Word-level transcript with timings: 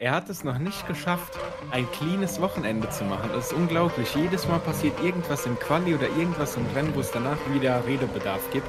er 0.00 0.12
hat 0.12 0.30
es 0.30 0.44
noch 0.44 0.58
nicht 0.58 0.88
geschafft, 0.88 1.38
ein 1.70 1.86
cleanes 1.92 2.40
Wochenende 2.40 2.88
zu 2.88 3.04
machen. 3.04 3.28
Das 3.34 3.48
ist 3.48 3.52
unglaublich. 3.52 4.14
Jedes 4.14 4.48
Mal 4.48 4.58
passiert 4.58 4.98
irgendwas 5.04 5.44
im 5.44 5.58
Quali 5.58 5.94
oder 5.94 6.08
irgendwas 6.08 6.56
im 6.56 6.64
Rennen, 6.74 6.94
wo 6.94 7.00
es 7.00 7.10
danach 7.10 7.36
wieder 7.52 7.84
Redebedarf 7.86 8.40
gibt. 8.50 8.66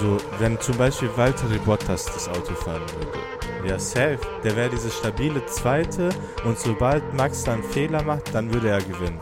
So, 0.00 0.16
wenn 0.38 0.58
zum 0.58 0.78
Beispiel 0.78 1.10
Walter 1.16 1.46
Bottas 1.66 2.06
das 2.06 2.28
Auto 2.30 2.54
fahren 2.54 2.80
würde. 2.80 3.68
Ja, 3.68 3.78
safe. 3.78 4.18
Der 4.42 4.56
wäre 4.56 4.70
diese 4.70 4.90
stabile 4.90 5.44
Zweite 5.46 6.08
und 6.44 6.58
sobald 6.58 7.12
Max 7.12 7.44
dann 7.44 7.62
Fehler 7.62 8.02
macht, 8.02 8.34
dann 8.34 8.52
würde 8.52 8.70
er 8.70 8.80
gewinnen. 8.80 9.18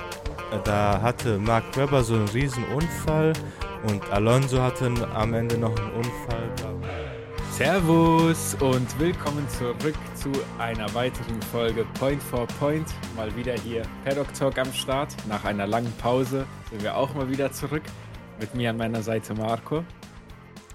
Da 0.62 1.00
hatte 1.02 1.38
Mark 1.38 1.76
Webber 1.76 2.04
so 2.04 2.14
einen 2.14 2.28
riesen 2.28 2.64
Unfall 2.68 3.32
und 3.88 4.08
Alonso 4.12 4.62
hatte 4.62 4.92
am 5.12 5.34
Ende 5.34 5.58
noch 5.58 5.76
einen 5.76 5.92
Unfall. 5.92 6.71
Servus 7.52 8.54
und 8.60 8.98
willkommen 8.98 9.46
zurück 9.46 9.94
zu 10.14 10.32
einer 10.58 10.92
weiteren 10.94 11.40
Folge 11.52 11.84
Point 11.98 12.22
for 12.22 12.46
Point. 12.58 12.88
Mal 13.14 13.36
wieder 13.36 13.52
hier 13.52 13.82
Paddock 14.06 14.32
Talk 14.32 14.56
am 14.56 14.72
Start. 14.72 15.14
Nach 15.28 15.44
einer 15.44 15.66
langen 15.66 15.92
Pause 15.98 16.46
sind 16.70 16.82
wir 16.82 16.96
auch 16.96 17.14
mal 17.14 17.28
wieder 17.28 17.52
zurück. 17.52 17.82
Mit 18.40 18.54
mir 18.54 18.70
an 18.70 18.78
meiner 18.78 19.02
Seite 19.02 19.34
Marco. 19.34 19.84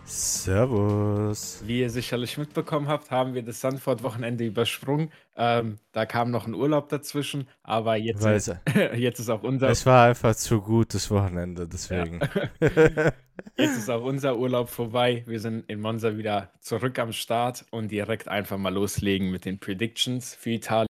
Servus. 0.08 1.62
Wie 1.66 1.82
ihr 1.82 1.90
sicherlich 1.90 2.38
mitbekommen 2.38 2.88
habt, 2.88 3.12
haben 3.12 3.34
wir 3.34 3.44
das 3.44 3.60
Sanford-Wochenende 3.60 4.46
übersprungen. 4.46 5.12
Ähm, 5.36 5.80
da 5.92 6.06
kam 6.06 6.32
noch 6.32 6.48
ein 6.48 6.54
Urlaub 6.54 6.88
dazwischen, 6.88 7.48
aber 7.62 7.98
jetzt, 7.98 8.26
ist, 8.26 8.56
jetzt 8.96 9.20
ist 9.20 9.30
auch 9.30 9.44
unser. 9.44 9.70
Es 9.70 9.86
war 9.86 10.08
einfach 10.08 10.34
zu 10.36 10.62
gut 10.62 10.94
das 10.94 11.12
Wochenende, 11.12 11.68
deswegen. 11.68 12.22
Ja. 12.62 13.12
jetzt 13.58 13.78
ist 13.78 13.90
auch 13.90 14.04
unser 14.04 14.38
Urlaub 14.38 14.70
vorbei. 14.70 15.24
Wir 15.28 15.42
sind 15.42 15.70
in 15.70 15.82
Monza 15.82 16.16
wieder 16.18 16.54
zurück 16.62 16.98
am 17.00 17.12
Start 17.12 17.66
und 17.72 17.92
direkt 17.92 18.30
einfach 18.30 18.58
mal 18.58 18.74
loslegen 18.74 19.30
mit 19.30 19.44
den 19.44 19.60
Predictions 19.60 20.36
für 20.36 20.52
Italien. 20.52 20.88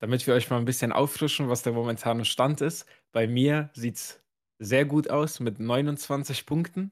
Damit 0.00 0.26
wir 0.26 0.34
euch 0.34 0.50
mal 0.50 0.58
ein 0.58 0.64
bisschen 0.64 0.90
auffrischen, 0.92 1.48
was 1.48 1.62
der 1.62 1.74
momentane 1.74 2.24
Stand 2.24 2.60
ist. 2.60 2.86
Bei 3.12 3.28
mir 3.28 3.70
sieht 3.72 3.96
es 3.96 4.20
sehr 4.58 4.84
gut 4.84 5.08
aus 5.08 5.38
mit 5.38 5.60
29 5.60 6.44
Punkten. 6.44 6.90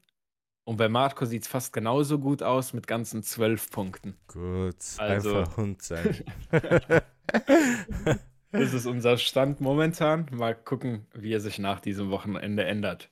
Und 0.69 0.77
bei 0.77 0.91
Marco 0.91 1.25
sieht 1.25 1.45
es 1.45 1.49
fast 1.49 1.73
genauso 1.73 2.19
gut 2.19 2.43
aus 2.43 2.75
mit 2.75 2.87
ganzen 2.87 3.23
zwölf 3.23 3.71
Punkten. 3.71 4.19
Gut, 4.27 4.77
also, 4.99 5.39
einfach 5.39 5.57
Hund 5.57 5.81
sein. 5.81 6.23
das 8.53 8.75
ist 8.75 8.85
unser 8.85 9.17
Stand 9.17 9.63
momentan. 9.63 10.27
Mal 10.31 10.55
gucken, 10.55 11.07
wie 11.15 11.33
er 11.33 11.41
sich 11.41 11.59
nach 11.59 11.81
diesem 11.81 12.11
Wochenende 12.11 12.65
ändert. 12.65 13.11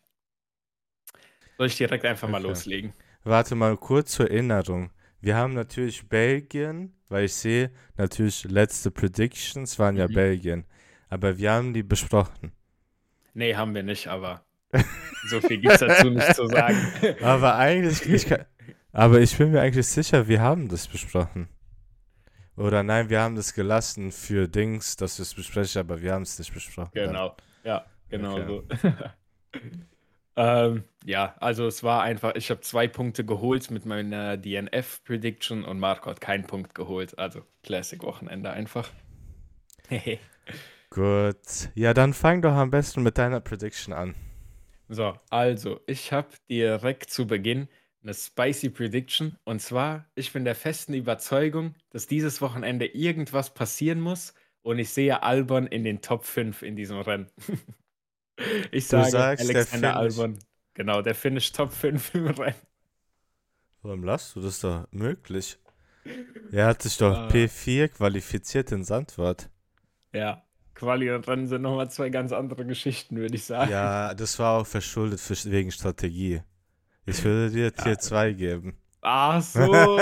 Soll 1.56 1.68
ich 1.68 1.78
direkt 1.78 2.04
einfach 2.04 2.28
okay. 2.28 2.32
mal 2.32 2.42
loslegen? 2.42 2.92
Warte 3.24 3.54
mal 3.54 3.78
kurz 3.78 4.12
zur 4.12 4.30
Erinnerung. 4.30 4.90
Wir 5.22 5.36
haben 5.36 5.54
natürlich 5.54 6.06
Belgien, 6.10 6.92
weil 7.08 7.24
ich 7.24 7.32
sehe, 7.32 7.70
natürlich 7.96 8.44
letzte 8.44 8.90
Predictions 8.90 9.78
waren 9.78 9.96
ja 9.96 10.08
mhm. 10.08 10.12
Belgien. 10.12 10.66
Aber 11.08 11.38
wir 11.38 11.52
haben 11.52 11.72
die 11.72 11.82
besprochen. 11.82 12.52
Nee, 13.32 13.54
haben 13.54 13.74
wir 13.74 13.82
nicht, 13.82 14.08
aber 14.08 14.44
so 15.28 15.40
viel 15.40 15.58
gibt 15.58 15.74
es 15.74 15.80
dazu 15.80 16.10
nicht 16.10 16.34
zu 16.34 16.46
sagen. 16.46 16.76
Aber 17.22 17.56
eigentlich, 17.56 18.08
ich 18.08 18.26
kann, 18.26 18.44
aber 18.92 19.20
ich 19.20 19.36
bin 19.36 19.50
mir 19.50 19.60
eigentlich 19.60 19.86
sicher, 19.86 20.26
wir 20.26 20.40
haben 20.40 20.68
das 20.68 20.88
besprochen. 20.88 21.48
Oder 22.56 22.82
nein, 22.82 23.10
wir 23.10 23.20
haben 23.20 23.36
das 23.36 23.52
gelassen 23.52 24.10
für 24.10 24.48
Dings, 24.48 24.96
dass 24.96 25.18
wir 25.18 25.24
es 25.24 25.34
besprechen, 25.34 25.80
aber 25.80 26.00
wir 26.00 26.14
haben 26.14 26.22
es 26.22 26.38
nicht 26.38 26.54
besprochen. 26.54 26.92
Genau, 26.94 27.36
ja, 27.62 27.84
genau 28.08 28.38
okay. 28.38 28.62
so. 28.82 29.62
ähm, 30.36 30.84
ja, 31.04 31.34
also 31.38 31.66
es 31.66 31.82
war 31.82 32.02
einfach, 32.02 32.34
ich 32.36 32.50
habe 32.50 32.62
zwei 32.62 32.88
Punkte 32.88 33.26
geholt 33.26 33.70
mit 33.70 33.84
meiner 33.84 34.38
DNF-Prediction 34.38 35.62
und 35.64 35.78
Marco 35.78 36.08
hat 36.08 36.22
keinen 36.22 36.46
Punkt 36.46 36.74
geholt. 36.74 37.18
Also 37.18 37.42
Classic-Wochenende 37.64 38.50
einfach. 38.50 38.88
Gut. 40.90 41.70
Ja, 41.74 41.92
dann 41.92 42.14
fang 42.14 42.40
doch 42.40 42.54
am 42.54 42.70
besten 42.70 43.02
mit 43.02 43.18
deiner 43.18 43.40
Prediction 43.40 43.92
an. 43.92 44.14
So, 44.88 45.18
also, 45.30 45.80
ich 45.86 46.12
habe 46.12 46.28
direkt 46.48 47.10
zu 47.10 47.26
Beginn 47.26 47.68
eine 48.02 48.14
spicy 48.14 48.70
Prediction. 48.70 49.36
Und 49.44 49.60
zwar, 49.60 50.06
ich 50.14 50.32
bin 50.32 50.44
der 50.44 50.54
festen 50.54 50.94
Überzeugung, 50.94 51.74
dass 51.90 52.06
dieses 52.06 52.40
Wochenende 52.40 52.86
irgendwas 52.86 53.52
passieren 53.52 54.00
muss. 54.00 54.34
Und 54.62 54.78
ich 54.78 54.90
sehe 54.90 55.22
Albon 55.22 55.66
in 55.66 55.84
den 55.84 56.00
Top 56.02 56.24
5 56.24 56.62
in 56.62 56.76
diesem 56.76 56.98
Rennen. 56.98 57.30
ich 58.70 58.86
sage 58.86 59.10
sagst, 59.10 59.48
Alexander 59.48 59.96
Albon. 59.96 60.38
Genau, 60.74 61.02
der 61.02 61.14
Finish 61.14 61.52
Top 61.52 61.72
5 61.72 62.14
im 62.14 62.26
Rennen. 62.28 62.56
Warum 63.82 64.04
lasst 64.04 64.34
du 64.36 64.40
das 64.40 64.60
doch 64.60 64.86
möglich? 64.90 65.58
Er 66.52 66.66
hat 66.66 66.82
sich 66.82 66.96
doch 66.98 67.26
uh, 67.26 67.28
P4 67.28 67.88
qualifiziert 67.88 68.70
in 68.72 68.84
Sandwart. 68.84 69.48
Ja, 70.12 70.45
Quali 70.76 71.10
und 71.10 71.26
Rennen 71.26 71.48
sind 71.48 71.62
nochmal 71.62 71.90
zwei 71.90 72.10
ganz 72.10 72.32
andere 72.32 72.64
Geschichten, 72.66 73.16
würde 73.16 73.34
ich 73.34 73.44
sagen. 73.44 73.70
Ja, 73.70 74.12
das 74.14 74.38
war 74.38 74.60
auch 74.60 74.66
verschuldet 74.66 75.18
für, 75.20 75.34
wegen 75.50 75.72
Strategie. 75.72 76.42
Ich 77.06 77.24
würde 77.24 77.50
dir 77.50 77.74
Tier 77.74 77.92
ja. 77.92 77.98
2 77.98 78.32
geben. 78.34 78.76
Ach 79.00 79.40
so. 79.40 79.60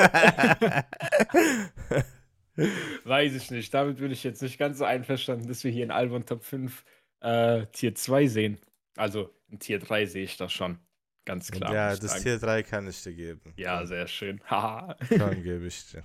Weiß 3.04 3.34
ich 3.34 3.50
nicht. 3.52 3.72
Damit 3.72 3.98
bin 3.98 4.10
ich 4.10 4.24
jetzt 4.24 4.42
nicht 4.42 4.58
ganz 4.58 4.78
so 4.78 4.84
einverstanden, 4.84 5.46
dass 5.46 5.62
wir 5.62 5.70
hier 5.70 5.84
in 5.84 5.92
Albon 5.92 6.26
Top 6.26 6.42
5 6.42 6.84
äh, 7.20 7.66
Tier 7.66 7.94
2 7.94 8.26
sehen. 8.26 8.58
Also 8.96 9.30
in 9.48 9.60
Tier 9.60 9.78
3 9.78 10.06
sehe 10.06 10.24
ich 10.24 10.36
das 10.36 10.52
schon. 10.52 10.78
Ganz 11.24 11.52
klar. 11.52 11.72
Ja, 11.72 11.90
das 11.90 12.00
sagen. 12.00 12.22
Tier 12.22 12.38
3 12.38 12.62
kann 12.64 12.88
ich 12.88 13.00
dir 13.02 13.14
geben. 13.14 13.54
Ja, 13.56 13.86
sehr 13.86 14.08
schön. 14.08 14.40
Komm, 14.48 15.42
gebe 15.42 15.66
ich 15.66 15.86
dir. 15.90 16.02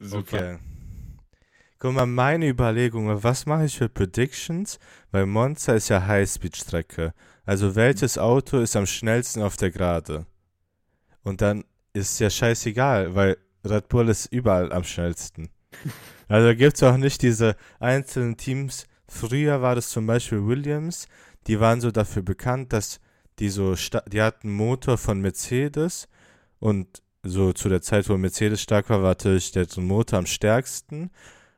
Super. 0.00 0.36
Okay. 0.36 0.58
Guck 1.78 1.94
mal, 1.94 2.06
meine 2.06 2.48
Überlegung, 2.48 3.22
was 3.22 3.46
mache 3.46 3.66
ich 3.66 3.76
für 3.76 3.88
Predictions? 3.88 4.78
Weil 5.10 5.26
Monza 5.26 5.74
ist 5.74 5.88
ja 5.88 6.06
Highspeed-Strecke. 6.06 7.12
Also 7.44 7.74
welches 7.74 8.16
Auto 8.16 8.58
ist 8.58 8.76
am 8.76 8.86
schnellsten 8.86 9.42
auf 9.42 9.56
der 9.56 9.70
Gerade? 9.70 10.26
Und 11.22 11.40
dann 11.40 11.64
ist 11.92 12.20
ja 12.20 12.30
scheißegal, 12.30 13.14
weil 13.14 13.36
Red 13.64 13.88
Bull 13.88 14.08
ist 14.08 14.26
überall 14.26 14.72
am 14.72 14.84
schnellsten. 14.84 15.50
Also 16.26 16.56
gibt 16.56 16.76
es 16.76 16.82
auch 16.82 16.96
nicht 16.96 17.20
diese 17.20 17.54
einzelnen 17.80 18.38
Teams. 18.38 18.86
Früher 19.06 19.60
war 19.60 19.74
das 19.74 19.90
zum 19.90 20.06
Beispiel 20.06 20.46
Williams, 20.46 21.06
die 21.46 21.60
waren 21.60 21.82
so 21.82 21.90
dafür 21.90 22.22
bekannt, 22.22 22.72
dass 22.72 22.98
die 23.38 23.50
so, 23.50 23.74
die 24.06 24.22
hatten 24.22 24.48
einen 24.48 24.56
Motor 24.56 24.96
von 24.96 25.20
Mercedes 25.20 26.08
und 26.60 27.02
so 27.22 27.52
zu 27.52 27.68
der 27.68 27.82
Zeit, 27.82 28.08
wo 28.08 28.16
Mercedes 28.16 28.62
stark 28.62 28.88
war, 28.88 29.02
war 29.02 29.10
natürlich 29.10 29.52
der 29.52 29.66
Motor 29.76 30.20
am 30.20 30.26
stärksten 30.26 31.10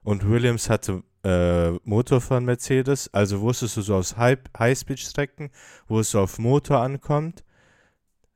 und 0.06 0.24
Williams 0.24 0.70
hatte 0.70 1.02
äh, 1.24 1.72
Motor 1.82 2.20
von 2.20 2.44
Mercedes, 2.44 3.12
also 3.12 3.40
wusstest 3.40 3.76
du 3.76 3.82
so 3.82 3.96
aus 3.96 4.16
Highspeed-Strecken, 4.16 5.50
wo 5.88 5.98
es 5.98 6.12
so 6.12 6.20
auf 6.20 6.38
Motor 6.38 6.80
ankommt, 6.80 7.42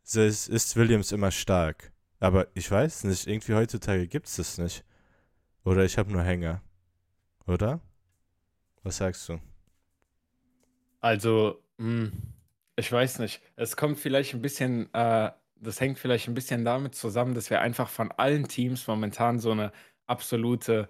ist, 0.03 0.49
ist 0.49 0.75
Williams 0.75 1.13
immer 1.13 1.31
stark. 1.31 1.93
Aber 2.19 2.49
ich 2.55 2.69
weiß 2.69 3.05
nicht, 3.05 3.29
irgendwie 3.29 3.55
heutzutage 3.55 4.09
gibt 4.09 4.27
es 4.27 4.35
das 4.35 4.59
nicht. 4.59 4.85
Oder 5.65 5.85
ich 5.85 5.97
habe 5.97 6.11
nur 6.11 6.25
Hänger. 6.25 6.61
Oder? 7.47 7.79
Was 8.83 8.97
sagst 8.97 9.29
du? 9.29 9.39
Also, 10.99 11.63
mh, 11.77 11.87
hm, 11.87 12.13
ich 12.75 12.91
weiß 12.91 13.21
nicht. 13.21 13.41
Es 13.55 13.77
kommt 13.77 14.01
vielleicht 14.01 14.35
ein 14.35 14.43
bisschen, 14.43 14.93
äh, 14.93 15.31
das 15.55 15.81
hängt 15.81 16.01
vielleicht 16.01 16.27
ein 16.27 16.35
bisschen 16.35 16.65
damit 16.65 16.97
zusammen, 16.97 17.37
dass 17.37 17.49
wir 17.49 17.61
einfach 17.61 17.89
von 17.89 18.11
allen 18.11 18.49
Teams 18.49 18.89
momentan 18.89 19.39
so 19.39 19.53
eine 19.53 19.71
absolute 20.09 20.89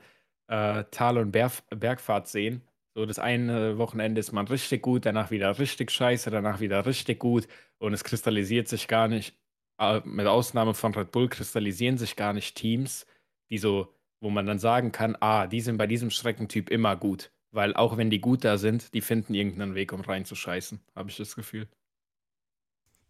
äh, 0.50 0.84
Tal- 0.90 1.18
und 1.18 1.30
Berf 1.30 1.62
Bergfahrt 1.70 2.28
sehen. 2.28 2.62
So, 2.94 3.06
das 3.06 3.20
eine 3.20 3.78
Wochenende 3.78 4.18
ist 4.18 4.32
man 4.32 4.48
richtig 4.48 4.82
gut, 4.82 5.06
danach 5.06 5.30
wieder 5.30 5.58
richtig 5.58 5.92
scheiße, 5.92 6.28
danach 6.30 6.58
wieder 6.58 6.84
richtig 6.86 7.20
gut 7.20 7.46
und 7.78 7.94
es 7.94 8.02
kristallisiert 8.02 8.66
sich 8.66 8.88
gar 8.88 9.06
nicht, 9.06 9.38
äh, 9.78 10.00
mit 10.04 10.26
Ausnahme 10.26 10.74
von 10.74 10.92
Red 10.92 11.12
Bull 11.12 11.28
kristallisieren 11.28 11.98
sich 11.98 12.16
gar 12.16 12.32
nicht 12.32 12.56
Teams, 12.56 13.06
die 13.48 13.58
so, 13.58 13.94
wo 14.20 14.28
man 14.28 14.44
dann 14.44 14.58
sagen 14.58 14.90
kann, 14.90 15.16
ah, 15.20 15.46
die 15.46 15.60
sind 15.60 15.78
bei 15.78 15.86
diesem 15.86 16.10
Streckentyp 16.10 16.68
immer 16.68 16.96
gut. 16.96 17.30
Weil 17.52 17.74
auch 17.74 17.96
wenn 17.96 18.10
die 18.10 18.20
gut 18.20 18.44
da 18.44 18.58
sind, 18.58 18.92
die 18.92 19.00
finden 19.00 19.34
irgendeinen 19.34 19.74
Weg, 19.76 19.92
um 19.92 20.00
reinzuscheißen, 20.00 20.80
habe 20.94 21.10
ich 21.10 21.16
das 21.16 21.36
Gefühl. 21.36 21.68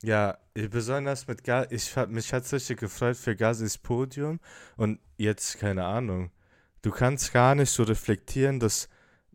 Ja, 0.02 0.38
besonders 0.54 1.26
mit 1.26 1.44
Gas, 1.44 1.68
ich 1.70 1.94
mich 2.08 2.32
hat 2.32 2.44
es 2.44 2.52
richtig 2.52 2.80
gefreut 2.80 3.16
für 3.16 3.34
Gasis 3.34 3.76
Podium 3.78 4.40
und 4.76 4.98
jetzt 5.16 5.58
keine 5.58 5.84
Ahnung 5.84 6.30
du 6.82 6.90
kannst 6.90 7.32
gar 7.32 7.54
nicht 7.54 7.70
so 7.70 7.82
reflektieren, 7.82 8.60
das 8.60 8.88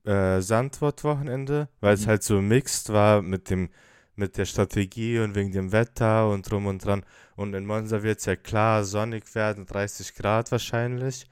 äh, 0.05 0.41
Sandwort-Wochenende, 0.41 1.69
weil 1.79 1.95
mhm. 1.95 2.01
es 2.01 2.07
halt 2.07 2.23
so 2.23 2.41
mixed 2.41 2.91
war 2.91 3.21
mit 3.21 3.49
dem 3.49 3.69
mit 4.15 4.37
der 4.37 4.45
Strategie 4.45 5.19
und 5.19 5.35
wegen 5.35 5.51
dem 5.51 5.71
Wetter 5.71 6.29
und 6.29 6.49
drum 6.49 6.67
und 6.67 6.83
dran. 6.83 7.05
Und 7.35 7.53
in 7.53 7.65
Monza 7.65 8.01
wird 8.03 8.19
es 8.19 8.25
ja 8.25 8.35
klar 8.35 8.83
sonnig 8.83 9.33
werden, 9.35 9.65
30 9.65 10.15
Grad 10.15 10.51
wahrscheinlich. 10.51 11.27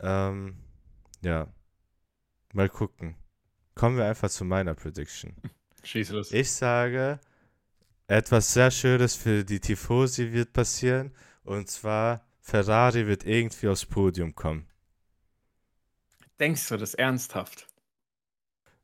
Ähm, 0.00 0.56
ja. 1.22 1.48
Mal 2.52 2.68
gucken. 2.68 3.16
Kommen 3.74 3.98
wir 3.98 4.06
einfach 4.06 4.30
zu 4.30 4.44
meiner 4.44 4.74
Prediction. 4.74 5.36
Schieß 5.82 6.10
los. 6.10 6.32
Ich 6.32 6.50
sage, 6.50 7.20
etwas 8.06 8.52
sehr 8.54 8.70
Schönes 8.70 9.14
für 9.14 9.44
die 9.44 9.60
Tifosi 9.60 10.32
wird 10.32 10.52
passieren. 10.52 11.12
Und 11.44 11.68
zwar, 11.68 12.26
Ferrari 12.40 13.06
wird 13.06 13.26
irgendwie 13.26 13.68
aufs 13.68 13.84
Podium 13.84 14.34
kommen. 14.34 14.66
Denkst 16.38 16.68
du 16.68 16.76
das 16.76 16.94
ernsthaft? 16.94 17.66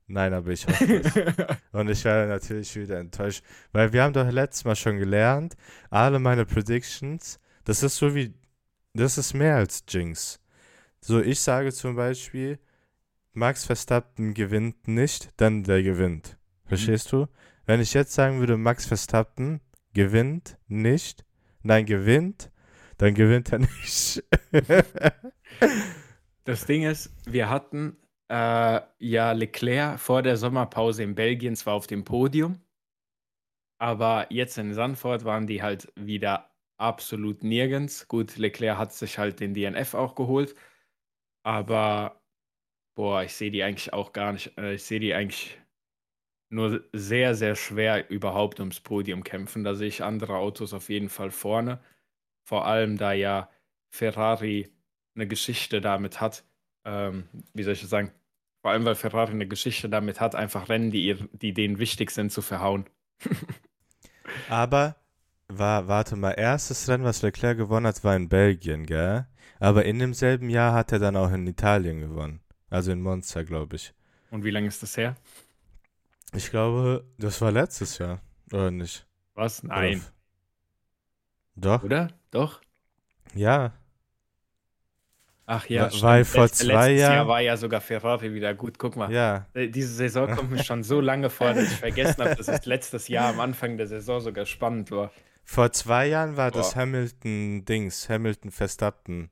Nein, 0.06 0.34
aber 0.34 0.50
ich 0.50 0.66
hoffe 0.66 1.00
es. 1.02 1.56
Und 1.72 1.88
ich 1.88 2.04
werde 2.04 2.28
natürlich 2.28 2.74
wieder 2.76 2.98
enttäuscht, 2.98 3.42
weil 3.72 3.92
wir 3.92 4.02
haben 4.02 4.12
doch 4.12 4.30
letztes 4.30 4.64
Mal 4.64 4.76
schon 4.76 4.98
gelernt, 4.98 5.56
alle 5.90 6.18
meine 6.18 6.44
Predictions, 6.44 7.40
das 7.64 7.82
ist 7.82 7.96
so 7.96 8.14
wie, 8.14 8.34
das 8.94 9.16
ist 9.16 9.34
mehr 9.34 9.56
als 9.56 9.84
Jinx. 9.88 10.40
So, 11.00 11.20
ich 11.20 11.40
sage 11.40 11.72
zum 11.72 11.96
Beispiel, 11.96 12.58
Max 13.32 13.64
Verstappen 13.64 14.34
gewinnt 14.34 14.86
nicht, 14.86 15.30
dann 15.38 15.64
der 15.64 15.82
gewinnt. 15.82 16.36
Verstehst 16.66 17.12
mhm. 17.12 17.16
du? 17.16 17.28
Wenn 17.64 17.80
ich 17.80 17.94
jetzt 17.94 18.12
sagen 18.12 18.40
würde, 18.40 18.56
Max 18.56 18.86
Verstappen 18.86 19.60
gewinnt 19.94 20.58
nicht, 20.68 21.24
nein, 21.62 21.86
gewinnt, 21.86 22.50
dann 22.98 23.14
gewinnt 23.14 23.52
er 23.52 23.60
nicht. 23.60 24.22
das 26.44 26.66
Ding 26.66 26.82
ist, 26.84 27.10
wir 27.26 27.48
hatten 27.48 27.96
äh, 28.28 28.80
ja 28.98 29.32
Leclerc 29.32 29.98
vor 30.00 30.22
der 30.22 30.36
Sommerpause 30.36 31.02
in 31.02 31.14
Belgien 31.14 31.56
zwar 31.56 31.74
auf 31.74 31.86
dem 31.86 32.04
Podium, 32.04 32.60
aber 33.80 34.26
jetzt 34.30 34.58
in 34.58 34.74
Sanford 34.74 35.24
waren 35.24 35.46
die 35.46 35.62
halt 35.62 35.92
wieder 35.96 36.50
absolut 36.78 37.42
nirgends. 37.42 38.08
Gut, 38.08 38.36
Leclerc 38.36 38.78
hat 38.78 38.92
sich 38.92 39.18
halt 39.18 39.40
den 39.40 39.54
DNF 39.54 39.94
auch 39.94 40.14
geholt, 40.14 40.54
aber 41.44 42.22
boah, 42.96 43.24
ich 43.24 43.34
sehe 43.34 43.50
die 43.50 43.62
eigentlich 43.62 43.92
auch 43.92 44.12
gar 44.12 44.32
nicht. 44.32 44.56
Äh, 44.58 44.74
ich 44.74 44.84
sehe 44.84 45.00
die 45.00 45.14
eigentlich 45.14 45.60
nur 46.50 46.84
sehr, 46.92 47.34
sehr 47.34 47.56
schwer 47.56 48.10
überhaupt 48.10 48.60
ums 48.60 48.80
Podium 48.80 49.24
kämpfen. 49.24 49.64
Da 49.64 49.74
sehe 49.74 49.88
ich 49.88 50.04
andere 50.04 50.36
Autos 50.36 50.74
auf 50.74 50.88
jeden 50.90 51.08
Fall 51.08 51.30
vorne. 51.30 51.82
Vor 52.46 52.66
allem, 52.66 52.98
da 52.98 53.12
ja 53.12 53.50
Ferrari 53.90 54.71
eine 55.14 55.26
Geschichte 55.26 55.80
damit 55.80 56.20
hat, 56.20 56.44
ähm, 56.84 57.24
wie 57.54 57.62
soll 57.62 57.74
ich 57.74 57.80
das 57.80 57.90
sagen? 57.90 58.12
Vor 58.60 58.70
allem, 58.70 58.84
weil 58.84 58.94
Ferrari 58.94 59.32
eine 59.32 59.48
Geschichte 59.48 59.88
damit 59.88 60.20
hat, 60.20 60.34
einfach 60.34 60.68
Rennen, 60.68 60.90
die, 60.90 61.04
ihr, 61.04 61.28
die 61.32 61.52
denen 61.52 61.78
wichtig 61.78 62.10
sind, 62.10 62.30
zu 62.30 62.42
verhauen. 62.42 62.86
Aber, 64.48 64.96
war, 65.48 65.88
warte 65.88 66.16
mal, 66.16 66.32
erstes 66.32 66.88
Rennen, 66.88 67.04
was 67.04 67.22
Leclerc 67.22 67.56
gewonnen 67.56 67.86
hat, 67.86 68.04
war 68.04 68.14
in 68.14 68.28
Belgien, 68.28 68.86
gell? 68.86 69.26
Aber 69.58 69.84
in 69.84 69.98
demselben 69.98 70.48
Jahr 70.48 70.74
hat 70.74 70.92
er 70.92 70.98
dann 70.98 71.16
auch 71.16 71.30
in 71.30 71.46
Italien 71.46 72.00
gewonnen. 72.00 72.40
Also 72.70 72.90
in 72.90 73.02
Monza, 73.02 73.42
glaube 73.42 73.76
ich. 73.76 73.92
Und 74.30 74.44
wie 74.44 74.50
lange 74.50 74.68
ist 74.68 74.82
das 74.82 74.96
her? 74.96 75.16
Ich 76.34 76.50
glaube, 76.50 77.04
das 77.18 77.40
war 77.40 77.52
letztes 77.52 77.98
Jahr, 77.98 78.22
oder 78.50 78.70
nicht? 78.70 79.06
Was? 79.34 79.62
Nein. 79.62 79.98
Oder 79.98 80.02
Doch. 81.56 81.82
Oder? 81.84 82.08
Doch? 82.30 82.60
Ja. 83.34 83.72
Ach 85.46 85.68
ja, 85.68 85.88
stimmt. 85.88 86.02
Weil 86.02 86.24
vor 86.24 86.42
Letz, 86.42 86.58
zwei 86.58 86.92
Jahren. 86.92 87.14
Jahr 87.14 87.28
war 87.28 87.40
ja 87.40 87.56
sogar 87.56 87.80
Ferrari 87.80 88.32
wieder 88.32 88.54
gut. 88.54 88.78
Guck 88.78 88.96
mal. 88.96 89.12
Ja. 89.12 89.46
Äh, 89.54 89.68
diese 89.68 89.92
Saison 89.92 90.30
kommt 90.30 90.50
mir 90.50 90.62
schon 90.62 90.82
so 90.82 91.00
lange 91.00 91.30
vor, 91.30 91.52
dass 91.52 91.64
ich 91.64 91.78
vergessen 91.78 92.22
habe, 92.22 92.36
dass 92.36 92.48
es 92.48 92.64
letztes 92.64 93.08
Jahr 93.08 93.30
am 93.30 93.40
Anfang 93.40 93.76
der 93.76 93.86
Saison 93.86 94.20
sogar 94.20 94.46
spannend 94.46 94.90
war. 94.90 95.10
Vor 95.44 95.72
zwei 95.72 96.06
Jahren 96.06 96.36
war 96.36 96.50
Boah. 96.50 96.58
das 96.58 96.76
Hamilton-Dings, 96.76 98.08
Hamilton-Verstappen. 98.08 99.30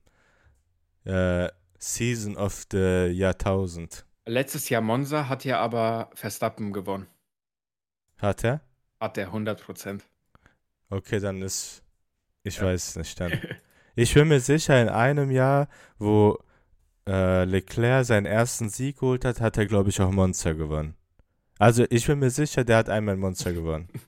Äh, 1.05 1.47
Season 1.79 2.37
of 2.37 2.65
the 2.71 3.07
Jahrtausend. 3.07 4.05
Letztes 4.25 4.69
Jahr 4.69 4.81
Monza 4.81 5.29
hat 5.29 5.45
ja 5.45 5.59
aber 5.59 6.11
Verstappen 6.13 6.73
gewonnen. 6.73 7.07
Hat 8.17 8.43
er? 8.43 8.61
Hat 8.99 9.17
er 9.17 9.33
100% 9.33 10.01
Okay, 10.91 11.19
dann 11.19 11.41
ist. 11.41 11.81
Ich 12.43 12.57
ja. 12.57 12.65
weiß 12.65 12.97
nicht 12.97 13.19
dann. 13.19 13.31
Ich 13.95 14.13
bin 14.13 14.27
mir 14.27 14.39
sicher, 14.39 14.81
in 14.81 14.89
einem 14.89 15.31
Jahr, 15.31 15.67
wo 15.97 16.37
äh, 17.07 17.45
Leclerc 17.45 18.05
seinen 18.05 18.25
ersten 18.25 18.69
Sieg 18.69 18.99
geholt 18.99 19.25
hat, 19.25 19.41
hat 19.41 19.57
er, 19.57 19.65
glaube 19.65 19.89
ich, 19.89 19.99
auch 20.01 20.11
Monster 20.11 20.53
gewonnen. 20.55 20.95
Also 21.59 21.85
ich 21.89 22.07
bin 22.07 22.19
mir 22.19 22.29
sicher, 22.29 22.63
der 22.63 22.77
hat 22.77 22.89
einmal 22.89 23.17
Monster 23.17 23.53
gewonnen. 23.53 23.87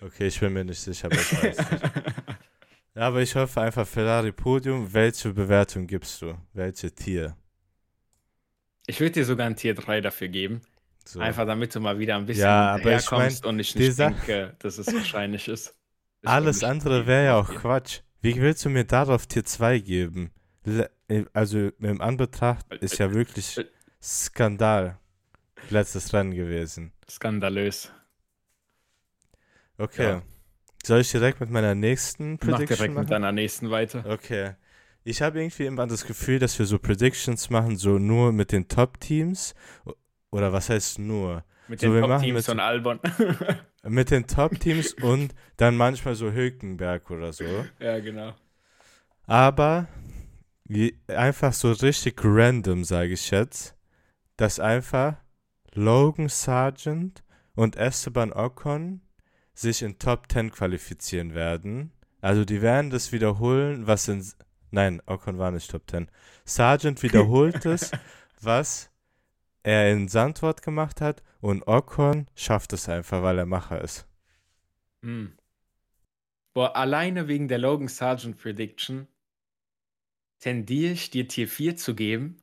Okay, 0.00 0.26
ich 0.26 0.38
bin 0.38 0.52
mir 0.52 0.64
nicht 0.66 0.80
sicher, 0.80 1.06
aber 1.06 1.14
ich 1.14 1.32
weiß 1.32 1.56
nicht. 1.56 1.82
Aber 2.94 3.20
ich 3.20 3.34
hoffe 3.34 3.60
einfach 3.60 3.86
Ferrari 3.86 4.32
Podium. 4.32 4.92
Welche 4.92 5.32
Bewertung 5.32 5.86
gibst 5.86 6.22
du? 6.22 6.34
Welche 6.52 6.94
Tier? 6.94 7.36
Ich 8.86 9.00
würde 9.00 9.12
dir 9.12 9.24
sogar 9.24 9.46
ein 9.46 9.56
Tier 9.56 9.74
3 9.74 10.00
dafür 10.00 10.28
geben. 10.28 10.60
So. 11.06 11.20
Einfach 11.20 11.46
damit 11.46 11.74
du 11.74 11.80
mal 11.80 11.98
wieder 11.98 12.16
ein 12.16 12.26
bisschen 12.26 12.44
ja, 12.44 12.74
aber 12.74 12.96
ich 12.96 13.10
mein, 13.10 13.34
und 13.44 13.58
ich 13.58 13.74
nicht 13.74 13.98
denke, 13.98 14.54
dass 14.58 14.78
es 14.78 14.92
wahrscheinlich 14.92 15.48
ist. 15.48 15.74
Alles 16.24 16.62
andere 16.62 17.06
wäre 17.06 17.24
ja 17.26 17.36
auch 17.38 17.48
Quatsch. 17.48 18.00
Wie 18.24 18.40
willst 18.40 18.64
du 18.64 18.70
mir 18.70 18.84
darauf 18.84 19.26
Tier 19.26 19.44
2 19.44 19.80
geben? 19.80 20.30
Äh, 20.66 21.24
also 21.34 21.70
im 21.78 22.00
Anbetracht 22.00 22.72
ist 22.80 22.96
ja 22.98 23.12
wirklich 23.12 23.60
Skandal. 24.02 24.98
Letztes 25.68 26.10
Rennen 26.14 26.34
gewesen. 26.34 26.92
Skandalös. 27.06 27.92
Okay. 29.76 30.04
Ja. 30.04 30.22
Soll 30.86 31.00
ich 31.00 31.10
direkt 31.10 31.38
mit 31.40 31.50
meiner 31.50 31.74
nächsten 31.74 32.38
Prediction 32.38 32.60
Mach 32.62 32.76
direkt 32.76 32.94
machen? 32.94 33.04
mit 33.04 33.10
deiner 33.10 33.32
nächsten 33.32 33.70
weiter. 33.70 34.06
Okay. 34.08 34.54
Ich 35.04 35.20
habe 35.20 35.40
irgendwie 35.40 35.66
immer 35.66 35.86
das 35.86 36.06
Gefühl, 36.06 36.38
dass 36.38 36.58
wir 36.58 36.64
so 36.64 36.78
Predictions 36.78 37.50
machen, 37.50 37.76
so 37.76 37.98
nur 37.98 38.32
mit 38.32 38.52
den 38.52 38.68
Top-Teams. 38.68 39.54
Oder 40.30 40.50
was 40.50 40.70
heißt 40.70 40.98
nur? 40.98 41.44
Mit 41.68 41.80
so, 41.80 41.92
den 41.92 42.02
Top-Teams 42.02 42.46
von 42.46 42.60
Albon. 42.60 43.00
mit 43.86 44.10
den 44.10 44.26
Top-Teams 44.26 44.94
und 45.02 45.34
dann 45.56 45.76
manchmal 45.76 46.14
so 46.14 46.32
Hülkenberg 46.32 47.10
oder 47.10 47.32
so. 47.32 47.44
Ja, 47.78 47.98
genau. 48.00 48.34
Aber 49.26 49.88
einfach 51.08 51.52
so 51.52 51.72
richtig 51.72 52.20
random, 52.22 52.84
sage 52.84 53.12
ich 53.12 53.30
jetzt, 53.30 53.76
dass 54.36 54.60
einfach 54.60 55.16
Logan 55.72 56.28
Sargent 56.28 57.22
und 57.54 57.76
Esteban 57.76 58.32
Ocon 58.32 59.02
sich 59.54 59.82
in 59.82 59.98
Top 59.98 60.30
10 60.30 60.50
qualifizieren 60.50 61.34
werden. 61.34 61.92
Also 62.20 62.44
die 62.44 62.62
werden 62.62 62.90
das 62.90 63.12
wiederholen, 63.12 63.86
was 63.86 64.08
in... 64.08 64.24
Nein, 64.70 65.00
Ocon 65.06 65.38
war 65.38 65.52
nicht 65.52 65.70
Top 65.70 65.88
10. 65.88 66.08
Sargent 66.44 67.02
wiederholt 67.02 67.64
es, 67.66 67.92
was 68.40 68.90
er 69.62 69.92
in 69.92 70.08
Sandwort 70.08 70.62
gemacht 70.62 71.00
hat 71.00 71.22
und 71.44 71.68
Ocon 71.68 72.26
schafft 72.34 72.72
es 72.72 72.88
einfach, 72.88 73.22
weil 73.22 73.38
er 73.38 73.44
Macher 73.44 73.78
ist. 73.82 74.08
Hm. 75.02 75.36
Boah, 76.54 76.74
alleine 76.74 77.28
wegen 77.28 77.48
der 77.48 77.58
Logan 77.58 77.88
Sargent 77.88 78.38
Prediction 78.38 79.06
tendiere 80.38 80.92
ich 80.92 81.10
dir 81.10 81.28
Tier 81.28 81.46
4 81.46 81.76
zu 81.76 81.94
geben. 81.94 82.42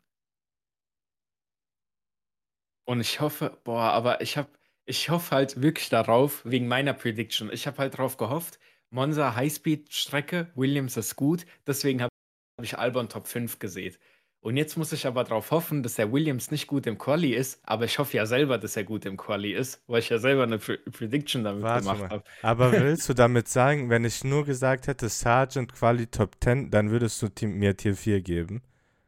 Und 2.85 3.01
ich 3.01 3.21
hoffe, 3.21 3.59
boah, 3.63 3.91
aber 3.91 4.21
ich 4.21 4.37
habe 4.37 4.49
ich 4.85 5.09
hoffe 5.09 5.33
halt 5.33 5.63
wirklich 5.63 5.89
darauf, 5.89 6.45
wegen 6.45 6.67
meiner 6.67 6.93
Prediction. 6.93 7.51
Ich 7.51 7.65
habe 7.65 7.79
halt 7.79 7.95
darauf 7.95 8.17
gehofft, 8.17 8.59
Monza 8.91 9.35
Highspeed-Strecke, 9.35 10.51
Williams 10.53 10.95
ist 10.97 11.15
gut, 11.15 11.47
deswegen 11.65 12.03
habe 12.03 12.11
ich 12.61 12.77
Albon 12.77 13.09
Top 13.09 13.25
5 13.25 13.57
gesehen. 13.57 13.97
Und 14.41 14.57
jetzt 14.57 14.75
muss 14.75 14.91
ich 14.91 15.05
aber 15.05 15.23
darauf 15.23 15.51
hoffen, 15.51 15.83
dass 15.83 15.95
der 15.95 16.11
Williams 16.11 16.49
nicht 16.49 16.65
gut 16.65 16.87
im 16.87 16.97
Quali 16.97 17.33
ist, 17.33 17.61
aber 17.63 17.85
ich 17.85 17.99
hoffe 17.99 18.17
ja 18.17 18.25
selber, 18.25 18.57
dass 18.57 18.75
er 18.75 18.83
gut 18.83 19.05
im 19.05 19.15
Quali 19.15 19.53
ist, 19.53 19.83
weil 19.85 19.99
ich 19.99 20.09
ja 20.09 20.17
selber 20.17 20.43
eine 20.43 20.57
Pre 20.57 20.79
Prediction 20.79 21.43
damit 21.43 21.61
Warte 21.61 21.83
gemacht 21.83 22.11
habe. 22.11 22.23
Aber 22.41 22.71
willst 22.71 23.07
du 23.07 23.13
damit 23.13 23.47
sagen, 23.47 23.91
wenn 23.91 24.03
ich 24.03 24.23
nur 24.23 24.43
gesagt 24.43 24.87
hätte, 24.87 25.09
Sergeant 25.09 25.71
Quali 25.71 26.07
Top 26.07 26.37
10, 26.43 26.71
dann 26.71 26.89
würdest 26.89 27.21
du 27.21 27.47
mir 27.47 27.77
Tier 27.77 27.95
4 27.95 28.21
geben? 28.21 28.63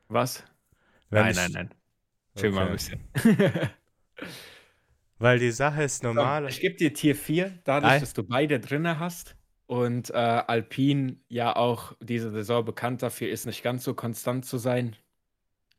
Was? 0.08 0.44
Wenn 1.10 1.24
nein, 1.24 1.32
ich... 1.32 1.38
nein, 1.38 1.52
nein. 1.52 1.70
Chill 2.36 2.50
okay. 2.50 2.56
mal 2.56 2.68
ein 2.68 2.74
bisschen. 2.74 3.10
Weil 5.18 5.40
die 5.40 5.52
Sache 5.52 5.82
ist 5.82 6.04
normal. 6.04 6.48
Ich 6.48 6.60
gebe 6.60 6.76
dir 6.76 6.94
Tier 6.94 7.16
4, 7.16 7.60
dadurch, 7.64 7.94
Ei. 7.94 8.00
dass 8.00 8.14
du 8.14 8.22
beide 8.22 8.60
drinne 8.60 9.00
hast. 9.00 9.36
Und 9.66 10.12
äh, 10.12 10.14
Alpine 10.14 11.18
ja 11.28 11.56
auch 11.56 11.94
diese 12.02 12.30
Saison 12.30 12.64
bekannt 12.64 13.02
dafür 13.02 13.30
ist, 13.30 13.48
nicht 13.48 13.64
ganz 13.64 13.84
so 13.84 13.96
konstant 13.96 14.46
zu 14.46 14.60
sein. 14.60 14.96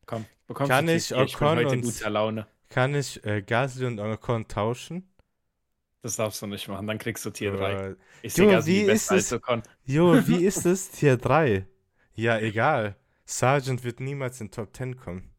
Komm, 0.05 0.25
bekommst 0.47 0.69
kann 0.69 0.87
du 0.87 0.95
ich 0.95 1.07
Tier 1.07 1.17
4. 1.17 1.25
Ich 1.25 1.37
bin 1.37 1.47
heute 1.47 1.81
guter 1.81 2.09
Laune. 2.09 2.47
Kann 2.69 2.95
ich 2.95 3.23
äh, 3.25 3.41
Gasly 3.41 3.85
und 3.85 3.99
Ocon 3.99 4.47
tauschen? 4.47 5.09
Das 6.01 6.17
darfst 6.17 6.41
du 6.41 6.47
nicht 6.47 6.67
machen, 6.67 6.85
dann 6.85 6.99
kriegst 6.99 7.25
du 7.25 7.31
Tier 7.31 7.51
3. 7.53 7.95
Ich 8.21 8.33
sehe 8.33 8.47
Gasly 8.47 8.73
wie 8.73 8.85
besser 8.85 9.15
ist 9.15 9.31
es? 9.31 9.33
Ocon. 9.33 9.63
Jo, 9.85 10.27
wie 10.27 10.45
ist 10.45 10.65
es? 10.65 10.91
Tier 10.91 11.17
3? 11.17 11.65
Ja, 12.13 12.37
egal. 12.39 12.95
Sargent 13.25 13.83
wird 13.83 13.99
niemals 13.99 14.39
in 14.39 14.51
Top 14.51 14.75
10 14.75 14.97
kommen. 14.97 15.31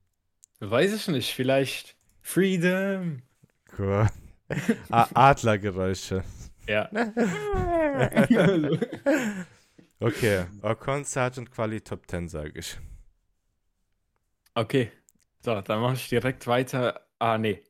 Weiß 0.61 0.92
ich 0.92 1.06
nicht, 1.08 1.35
vielleicht 1.35 1.96
Freedom. 2.20 3.23
Cool. 3.78 4.08
Adlergeräusche. 4.90 6.25
Ja. 6.66 6.90
okay, 10.00 10.46
Ocon 10.62 11.04
Sergeant 11.04 11.52
Quali 11.52 11.80
Top 11.80 12.08
10, 12.08 12.28
sage 12.28 12.58
ich. 12.58 12.76
Okay. 14.56 14.90
So, 15.40 15.60
dann 15.60 15.80
mache 15.80 15.94
ich 15.94 16.08
direkt 16.08 16.46
weiter. 16.46 17.06
Ah, 17.18 17.38
nee. 17.38 17.62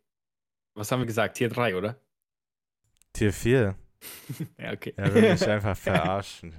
Was 0.75 0.93
haben 0.93 1.01
wir 1.01 1.07
gesagt? 1.07 1.37
Tier 1.39 1.49
3, 1.51 1.77
oder? 1.77 2.01
Tier 3.13 3.33
4. 3.33 3.75
ja, 4.59 4.73
okay. 4.73 4.95
Er 4.97 5.15
will 5.15 5.25
mich 5.27 5.47
einfach 5.49 5.77
verarschen. 5.77 6.55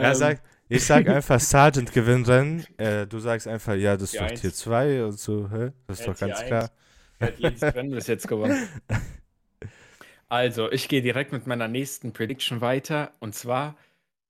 er 0.00 0.14
ähm, 0.14 0.14
sagt, 0.14 0.42
Ich 0.68 0.84
sag 0.84 1.08
einfach, 1.08 1.40
Sergeant 1.40 1.92
gewinnt 1.92 2.28
Rennen. 2.28 2.66
Äh, 2.78 3.06
du 3.06 3.18
sagst 3.20 3.46
einfach, 3.48 3.74
ja, 3.74 3.96
das 3.96 4.10
ist 4.12 4.16
Tier 4.16 4.18
doch. 4.18 4.30
Tier 4.32 4.52
2 4.52 5.04
und 5.04 5.18
so, 5.18 5.50
hä? 5.50 5.72
Das 5.86 6.00
ist 6.00 6.04
Ja, 6.04 6.06
doch 6.06 6.18
ganz 6.18 6.40
Tier 6.40 6.44
klar. 6.44 6.70
eins. 6.70 6.72
Er 7.18 7.28
hat 7.28 7.38
jedes 7.38 7.74
Rennen 7.74 7.92
bis 7.94 8.06
jetzt 8.08 8.28
gewonnen. 8.28 8.60
Also, 10.28 10.70
ich 10.72 10.88
gehe 10.88 11.02
direkt 11.02 11.32
mit 11.32 11.46
meiner 11.46 11.68
nächsten 11.68 12.12
Prediction 12.12 12.60
weiter. 12.60 13.12
Und 13.20 13.34
zwar, 13.34 13.76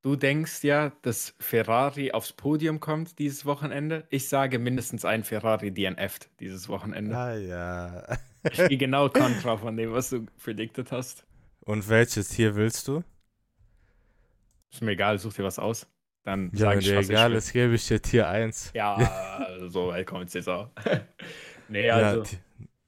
du 0.02 0.16
denkst 0.16 0.62
ja, 0.64 0.90
dass 1.02 1.34
Ferrari 1.40 2.12
aufs 2.12 2.32
Podium 2.32 2.80
kommt 2.80 3.18
dieses 3.18 3.44
Wochenende. 3.46 4.06
Ich 4.10 4.28
sage 4.28 4.58
mindestens 4.58 5.04
ein 5.04 5.24
Ferrari 5.24 5.70
DNF't 5.70 6.28
dieses 6.40 6.68
Wochenende. 6.68 7.14
Ah 7.16 7.34
ja. 7.36 8.18
Ich 8.48 8.66
gehe 8.66 8.76
genau 8.76 9.08
kontra 9.08 9.56
von 9.56 9.76
dem, 9.76 9.92
was 9.92 10.10
du 10.10 10.26
predicted 10.42 10.90
hast. 10.90 11.24
Und 11.60 11.86
welches 11.90 12.28
Tier 12.30 12.56
willst 12.56 12.88
du? 12.88 13.04
Ist 14.72 14.82
mir 14.82 14.92
egal, 14.92 15.18
such 15.18 15.34
dir 15.34 15.44
was 15.44 15.58
aus. 15.58 15.86
Dann 16.24 16.52
Ja, 16.52 16.58
sage 16.58 16.78
wenn 16.78 16.80
ich, 16.80 16.86
dir 16.86 16.96
was 16.96 17.08
egal 17.08 17.34
ich 17.34 17.34
ist, 17.34 17.52
gebe 17.52 17.74
ich 17.74 17.86
dir 17.86 18.00
Tier 18.02 18.28
1. 18.28 18.74
Ja, 18.74 19.46
so 19.68 19.88
weit 19.88 20.06
kommt 20.06 20.28
es 20.28 20.34
jetzt 20.34 20.48
auch. 20.48 20.70
nee, 21.68 21.90
Ja, 21.90 22.16
also, 22.16 22.22
Ti- 22.22 22.38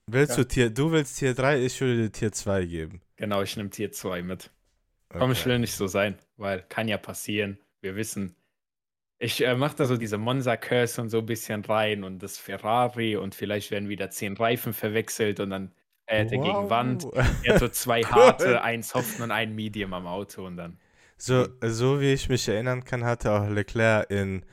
willst 0.07 0.37
Ja. 0.37 0.38
du 0.38 0.47
Tier, 0.49 0.71
du 0.71 0.93
willst 0.93 1.19
Tier 1.19 1.35
3, 1.35 1.65
ich 1.65 1.81
würde 1.81 1.97
dir 2.05 2.12
Tier 2.12 2.33
2 2.33 2.65
geben. 2.67 3.03
genau, 3.17 3.43
ich 3.43 3.57
nehme 3.57 3.71
Tier 3.71 3.93
2 3.93 4.23
mit. 4.23 4.50
Komm, 5.17 5.33
ich 5.33 5.45
Okay. 5.45 5.47
will 5.47 5.59
nicht 5.59 5.75
so 5.75 5.87
sein, 5.87 6.19
weil 6.38 6.62
kann 6.68 6.88
ja 6.88 6.97
passieren. 6.97 7.59
Wir 7.80 7.97
wissen. 7.97 8.35
Ich 9.18 9.45
äh, 9.45 9.54
mache 9.57 9.76
da 9.76 9.85
so 9.85 9.97
diese 9.97 10.16
Monza-Curse 10.16 11.02
und 11.02 11.11
so 11.11 11.18
ein 11.18 11.26
bisschen 11.26 11.64
rein 11.64 12.04
und 12.04 12.23
das 12.23 12.38
Ferrari 12.38 13.16
und 13.16 13.35
vielleicht 13.35 13.71
werden 13.71 13.88
wieder 13.88 14.11
zehn 14.11 14.37
Reifen 14.37 14.73
verwechselt 14.73 15.40
und 15.40 15.50
dann 15.50 15.73
fährt 16.07 16.33
er 16.33 16.38
gegen 16.38 16.71
Wand. 16.71 17.04
Wow. 17.04 17.14
Er 17.42 17.54
hat 17.54 17.61
so 17.61 17.68
zwei 17.68 18.00
Cool. 18.04 18.11
harte, 18.11 18.62
ein 18.62 18.83
Soften 18.83 19.23
und 19.23 19.30
ein 19.33 19.54
Medium 19.54 19.92
am 19.92 20.07
Auto 20.07 20.47
und 20.47 20.57
dann. 20.57 20.78
So, 21.16 21.49
so 21.62 22.00
wie 22.00 22.12
ich 22.12 22.28
mich 22.28 22.49
erinnern 22.49 22.85
kann, 22.85 23.04
hatte 23.04 23.33
auch 23.33 23.49
Leclerc 23.49 24.09
in, 24.09 24.45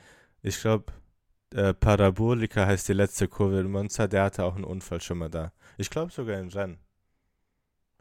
ich 0.42 0.60
glaube, 0.60 0.92
äh, 1.54 1.72
Parabolika 1.72 2.66
heißt 2.66 2.88
die 2.88 2.92
letzte 2.92 3.28
Kurve 3.28 3.60
in 3.60 3.70
Monza, 3.70 4.08
der 4.08 4.24
hatte 4.24 4.44
auch 4.44 4.56
einen 4.56 4.64
Unfall 4.64 5.00
schon 5.00 5.18
mal 5.18 5.30
da. 5.30 5.52
Ich 5.78 5.90
glaube 5.90 6.10
sogar 6.10 6.40
im 6.40 6.48
Rennen. 6.48 6.78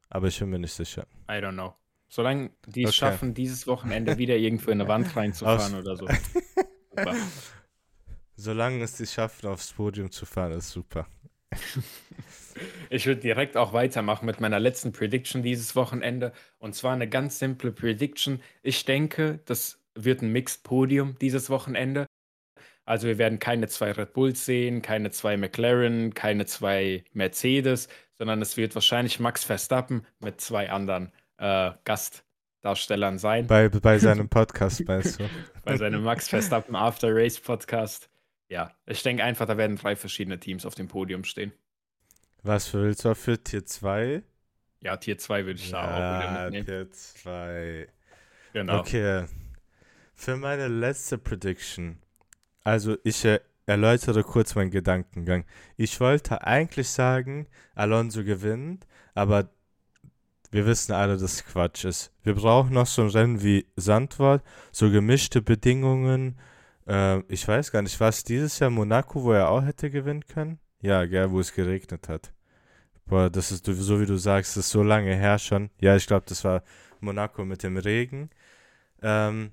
Aber 0.09 0.27
ich 0.27 0.39
bin 0.39 0.49
mir 0.49 0.59
nicht 0.59 0.73
sicher. 0.73 1.05
I 1.29 1.33
don't 1.33 1.53
know. 1.53 1.75
Solange 2.15 2.51
die 2.65 2.83
es 2.83 2.91
Okay. 2.91 2.97
schaffen, 2.97 3.33
dieses 3.33 3.67
Wochenende 3.67 4.17
wieder 4.17 4.37
irgendwo 4.37 4.71
in 4.71 4.79
eine 4.79 4.87
Wand 4.87 5.13
reinzufahren 5.17 5.75
oder 5.75 5.97
so. 5.97 6.07
Super. 6.89 7.13
Solange 8.37 8.81
es 8.85 8.95
die 8.95 9.05
schaffen, 9.05 9.47
aufs 9.49 9.73
Podium 9.73 10.09
zu 10.09 10.25
fahren, 10.25 10.53
ist 10.53 10.69
super. 10.69 11.07
Ich 12.89 13.05
würde 13.05 13.19
direkt 13.19 13.57
auch 13.57 13.73
weitermachen 13.73 14.27
mit 14.27 14.39
meiner 14.39 14.61
letzten 14.61 14.93
Prediction 14.93 15.43
dieses 15.43 15.75
Wochenende. 15.75 16.31
Und 16.57 16.73
zwar 16.73 16.93
eine 16.93 17.09
ganz 17.09 17.37
simple 17.37 17.73
Prediction. 17.73 18.41
Ich 18.63 18.85
denke, 18.85 19.41
das 19.43 19.81
wird 19.93 20.21
ein 20.21 20.31
Mixed 20.31 20.63
Podium 20.63 21.17
dieses 21.19 21.49
Wochenende. 21.49 22.05
Also 22.85 23.07
wir 23.07 23.17
werden 23.17 23.39
keine 23.39 23.67
zwei 23.67 23.91
Red 23.91 24.13
Bulls 24.13 24.45
sehen, 24.45 24.81
keine 24.81 25.11
zwei 25.11 25.35
McLaren, 25.35 26.13
keine 26.13 26.45
zwei 26.45 27.03
Mercedes, 27.11 27.89
sondern 28.17 28.41
es 28.41 28.55
wird 28.55 28.73
wahrscheinlich 28.73 29.19
Max 29.19 29.43
Verstappen 29.43 30.05
mit 30.21 30.39
zwei 30.39 30.69
anderen 30.69 31.11
äh, 31.37 31.71
Gastdarstellern 31.83 33.17
sein. 33.17 33.47
Bei, 33.47 33.69
bei 33.69 33.99
seinem 33.99 34.29
Podcast, 34.29 34.85
meinst 34.87 35.19
du? 35.19 35.29
bei 35.63 35.77
seinem 35.77 36.03
Max 36.03 36.29
Verstappen 36.29 36.75
After 36.75 37.09
Race 37.13 37.39
Podcast. 37.39 38.09
Ja, 38.49 38.71
ich 38.85 39.01
denke 39.03 39.23
einfach, 39.23 39.45
da 39.47 39.57
werden 39.57 39.75
drei 39.75 39.95
verschiedene 39.95 40.39
Teams 40.39 40.65
auf 40.65 40.75
dem 40.75 40.87
Podium 40.87 41.23
stehen. 41.23 41.51
Was 42.43 42.71
willst 42.73 43.03
du 43.05 43.15
für 43.15 43.43
Tier 43.43 43.65
2? 43.65 44.21
Ja, 44.81 44.97
Tier 44.97 45.17
2 45.17 45.45
würde 45.47 45.59
ich 45.59 45.71
da 45.71 45.83
auch 45.83 45.99
Ja, 45.99 46.19
wieder 46.19 46.43
mitnehmen. 46.43 46.65
Tier 46.65 46.91
2. 46.91 47.87
Genau. 48.53 48.79
Okay. 48.79 49.25
Für 50.13 50.37
meine 50.37 50.67
letzte 50.67 51.17
Prediction. 51.17 51.97
Also 52.63 52.97
ich 53.03 53.25
äh, 53.25 53.39
erläutere 53.65 54.23
kurz 54.23 54.53
meinen 54.55 54.69
Gedankengang. 54.69 55.45
Ich 55.75 55.99
wollte 55.99 56.45
eigentlich 56.45 56.89
sagen, 56.89 57.47
Alonso 57.73 58.23
gewinnt, 58.23 58.85
aber 59.15 59.49
wir 60.55 60.65
wissen 60.65 60.93
alle, 60.93 61.17
dass 61.17 61.43
Quatsch 61.43 61.83
ist. 61.83 62.13
Wir 62.23 62.33
brauchen 62.33 62.73
noch 62.73 62.87
so 62.87 63.01
ein 63.01 63.09
Rennen 63.09 63.43
wie 63.43 63.67
Sandwort, 63.75 64.41
so 64.71 64.89
gemischte 64.89 65.41
Bedingungen. 65.41 66.39
Äh, 66.87 67.19
ich 67.27 67.45
weiß 67.45 67.73
gar 67.73 67.81
nicht, 67.81 67.99
war 67.99 68.07
es 68.07 68.23
dieses 68.23 68.59
Jahr 68.59 68.69
Monaco, 68.69 69.21
wo 69.21 69.33
er 69.33 69.49
auch 69.49 69.63
hätte 69.63 69.89
gewinnen 69.89 70.25
können? 70.25 70.59
Ja, 70.79 71.03
gell, 71.03 71.29
wo 71.31 71.41
es 71.41 71.53
geregnet 71.53 72.07
hat. 72.07 72.31
Boah, 73.05 73.29
das 73.29 73.51
ist 73.51 73.65
so 73.65 73.99
wie 73.99 74.05
du 74.05 74.15
sagst, 74.15 74.55
das 74.55 74.67
ist 74.67 74.71
so 74.71 74.81
lange 74.81 75.13
her 75.13 75.39
schon. 75.39 75.71
Ja, 75.81 75.97
ich 75.97 76.07
glaube, 76.07 76.23
das 76.25 76.45
war 76.45 76.63
Monaco 77.01 77.43
mit 77.43 77.61
dem 77.61 77.75
Regen. 77.75 78.29
Ähm, 79.01 79.51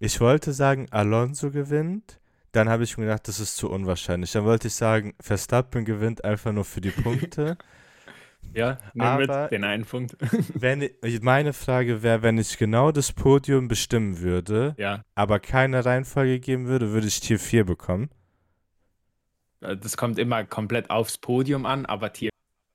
ich 0.00 0.20
wollte 0.20 0.52
sagen, 0.52 0.88
Alonso 0.90 1.52
gewinnt. 1.52 2.18
Dann 2.50 2.68
habe 2.68 2.82
ich 2.82 2.98
mir 2.98 3.04
gedacht, 3.04 3.28
das 3.28 3.38
ist 3.38 3.56
zu 3.56 3.70
unwahrscheinlich. 3.70 4.32
Dann 4.32 4.44
wollte 4.44 4.66
ich 4.66 4.74
sagen, 4.74 5.14
Verstappen 5.20 5.84
gewinnt 5.84 6.24
einfach 6.24 6.50
nur 6.50 6.64
für 6.64 6.80
die 6.80 6.90
Punkte. 6.90 7.56
Ja, 8.52 8.78
Aber- 8.98 9.42
mit 9.42 9.50
den 9.52 9.64
einen 9.64 9.84
Punkt. 9.84 10.16
wenn 10.54 10.82
ich, 11.02 11.22
meine 11.22 11.52
Frage 11.52 12.02
wäre, 12.02 12.22
wenn 12.22 12.36
ich 12.38 12.58
genau 12.58 12.90
das 12.90 13.12
Podium 13.12 13.68
bestimmen 13.68 14.20
würde, 14.20 14.74
ja, 14.76 15.02
aber 15.14 15.38
keine 15.38 15.84
Reihenfolge 15.84 16.40
geben 16.40 16.66
würde, 16.66 16.90
würde 16.90 17.06
ich 17.06 17.20
Tier 17.20 17.38
4 17.38 17.64
bekommen. 17.64 18.10
äh, 19.60 19.76
das 19.76 19.96
kommt 19.96 20.18
immer 20.18 20.44
komplett 20.44 20.90
aufs 20.90 21.18
Podium 21.18 21.64
an, 21.66 21.86
aber 21.86 22.12
Tier 22.12 22.30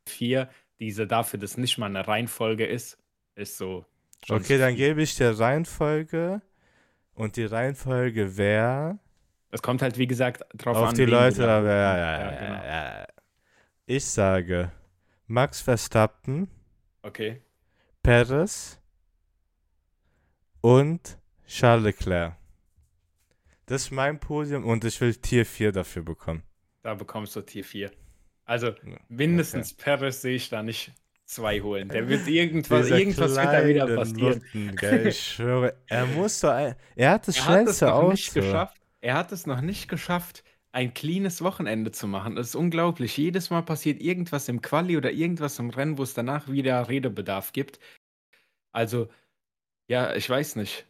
4, 0.08 0.50
diese 0.80 1.08
dafür, 1.08 1.40
dass 1.40 1.58
nicht 1.58 1.78
mal 1.78 1.88
eine 1.88 2.08
Reihenfolge 2.08 2.66
ist, 2.66 2.98
ist 3.36 3.58
so. 3.58 3.86
Okay, 4.30 4.58
dann 4.58 4.76
gebe 4.76 5.02
ich 5.02 5.16
dir 5.16 5.38
Reihenfolge. 5.38 6.42
Und 7.14 7.38
die 7.38 7.46
Reihenfolge 7.46 8.36
wäre 8.38 8.98
Es 9.52 9.62
kommt 9.62 9.82
halt, 9.82 9.98
wie 9.98 10.08
gesagt, 10.08 10.44
drauf 10.58 10.76
auf 10.78 10.90
an. 10.90 10.96
die 10.96 11.02
wen 11.02 11.06
du 11.08 11.12
Leute. 11.12 11.50
Aber 11.50 11.68
ja, 11.70 11.98
ja, 11.98 11.98
Ja, 11.98 12.20
ja, 12.32 12.38
genau. 12.40 12.64
ja, 12.64 13.00
ja. 13.02 13.08
Ich 13.86 14.04
sage 14.06 14.72
Max 15.28 15.62
Verstappen, 15.62 16.50
Okay. 17.02 17.42
Perez 18.02 18.80
und 20.62 21.18
Charles 21.48 21.84
Leclerc. 21.84 22.36
Das 23.68 23.84
ist 23.84 23.92
mein 23.92 24.20
Podium 24.20 24.66
und 24.66 24.84
ich 24.86 25.00
will 25.02 25.16
Tier 25.16 25.46
4 25.46 25.72
dafür 25.72 26.04
bekommen. 26.04 26.44
Da 26.82 26.94
bekommst 26.96 27.36
du 27.36 27.42
Tier 27.42 27.64
4. 27.64 27.92
Also 28.46 28.74
mindestens 29.10 29.74
Perez 29.74 30.22
sehe 30.22 30.36
ich 30.36 30.50
da 30.50 30.62
nicht 30.64 30.92
zwei 31.26 31.62
holen. 31.62 31.90
Der 31.90 32.08
wird 32.08 32.28
irgendwas, 32.28 32.90
irgendwas 32.90 33.36
wird 33.36 33.46
da 33.46 33.68
wieder 33.68 33.88
passieren. 33.96 34.44
Nutten, 34.54 34.76
gell, 34.76 35.08
ich 35.08 35.20
schwöre, 35.20 35.76
er 35.88 36.06
muss 36.18 36.40
doch, 36.40 36.50
ein, 36.52 36.76
er 36.96 37.12
hat 37.12 37.28
das 37.28 37.38
Er 37.38 37.46
hat 37.46 37.68
es 37.68 37.78
schnellste 37.80 37.86
noch 37.86 37.94
Auto. 37.94 38.12
nicht 38.12 38.34
geschafft. 38.34 38.82
Er 39.02 39.14
hat 39.16 39.32
es 39.32 39.46
noch 39.48 39.62
nicht 39.62 39.88
geschafft, 39.88 40.44
ein 40.76 40.94
cleanes 40.94 41.42
Wochenende 41.42 41.92
zu 41.92 42.06
machen. 42.06 42.36
Das 42.36 42.50
ist 42.50 42.56
unglaublich. 42.56 43.16
Jedes 43.16 43.50
Mal 43.50 43.62
passiert 43.62 44.02
irgendwas 44.02 44.50
im 44.50 44.62
Quali 44.62 44.98
oder 44.98 45.12
irgendwas 45.14 45.58
im 45.58 45.70
Rennen, 45.70 45.98
wo 45.98 46.04
es 46.04 46.14
danach 46.14 46.50
wieder 46.50 46.90
Redebedarf 46.90 47.54
gibt. 47.54 47.80
Also, 48.74 49.08
ja, 49.88 50.14
ich 50.16 50.30
weiß 50.30 50.58
nicht. 50.58 50.86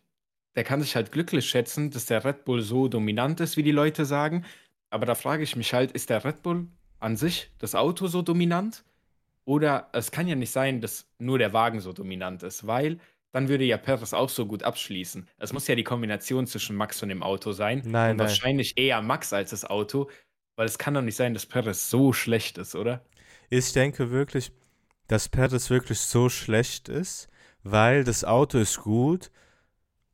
Der 0.55 0.63
kann 0.63 0.81
sich 0.81 0.95
halt 0.95 1.11
glücklich 1.11 1.47
schätzen, 1.47 1.91
dass 1.91 2.07
der 2.07 2.25
Red 2.25 2.45
Bull 2.45 2.61
so 2.61 2.87
dominant 2.87 3.39
ist, 3.41 3.57
wie 3.57 3.63
die 3.63 3.71
Leute 3.71 4.05
sagen. 4.05 4.45
Aber 4.89 5.05
da 5.05 5.13
frage 5.13 5.43
ich 5.43 5.55
mich 5.55 5.73
halt, 5.73 5.91
ist 5.91 6.09
der 6.09 6.25
Red 6.25 6.41
Bull 6.41 6.67
an 6.99 7.15
sich, 7.15 7.51
das 7.59 7.75
Auto 7.75 8.07
so 8.07 8.23
dominant? 8.23 8.83
Oder 9.45 9.89
es 9.93 10.09
kann 10.09 10.27
ja 10.27 10.35
nicht 10.35 10.51
sein, 10.51 10.81
dass 10.81 11.07
nur 11.19 11.37
der 11.37 11.53
Wagen 11.53 11.79
so 11.79 11.93
dominant 11.93 12.41
ist, 12.41 12.65
weil 12.65 12.99
dann 13.35 13.49
würde 13.49 13.65
ja 13.65 13.75
Perez 13.75 14.13
auch 14.13 14.29
so 14.29 14.45
gut 14.45 14.63
abschließen. 14.63 15.27
Es 15.39 15.51
muss 15.51 15.67
ja 15.67 15.75
die 15.75 15.83
Kombination 15.83 16.47
zwischen 16.47 16.73
Max 16.73 17.03
und 17.03 17.09
dem 17.09 17.21
Auto 17.21 17.51
sein. 17.51 17.81
Nein, 17.83 18.11
und 18.11 18.17
nein. 18.17 18.19
wahrscheinlich 18.19 18.77
eher 18.77 19.01
Max 19.01 19.33
als 19.33 19.49
das 19.49 19.65
Auto, 19.65 20.09
weil 20.55 20.65
es 20.65 20.77
kann 20.77 20.93
doch 20.93 21.01
nicht 21.01 21.17
sein, 21.17 21.33
dass 21.33 21.45
Perez 21.45 21.89
so 21.89 22.13
schlecht 22.13 22.57
ist, 22.57 22.75
oder? 22.75 23.03
Ich 23.49 23.73
denke 23.73 24.09
wirklich, 24.09 24.53
dass 25.07 25.27
Perez 25.27 25.69
wirklich 25.69 25.99
so 25.99 26.29
schlecht 26.29 26.87
ist, 26.87 27.27
weil 27.61 28.05
das 28.05 28.23
Auto 28.23 28.57
ist 28.57 28.77
gut 28.77 29.31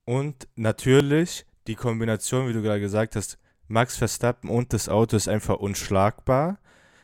und 0.04 0.48
natürlich 0.56 1.46
die 1.68 1.76
Kombination, 1.76 2.50
wie 2.50 2.54
du 2.54 2.64
gerade 2.64 2.82
gesagt 2.82 3.16
hast, 3.16 3.38
Max 3.68 3.98
Verstappen 3.98 4.50
und 4.50 4.74
das 4.74 4.90
Auto 4.90 5.16
ist 5.16 5.28
einfach 5.28 5.58
unschlagbar. 5.58 6.58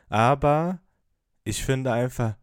Aber 0.10 0.80
ich 1.44 1.64
finde 1.64 1.92
einfach, 1.92 2.38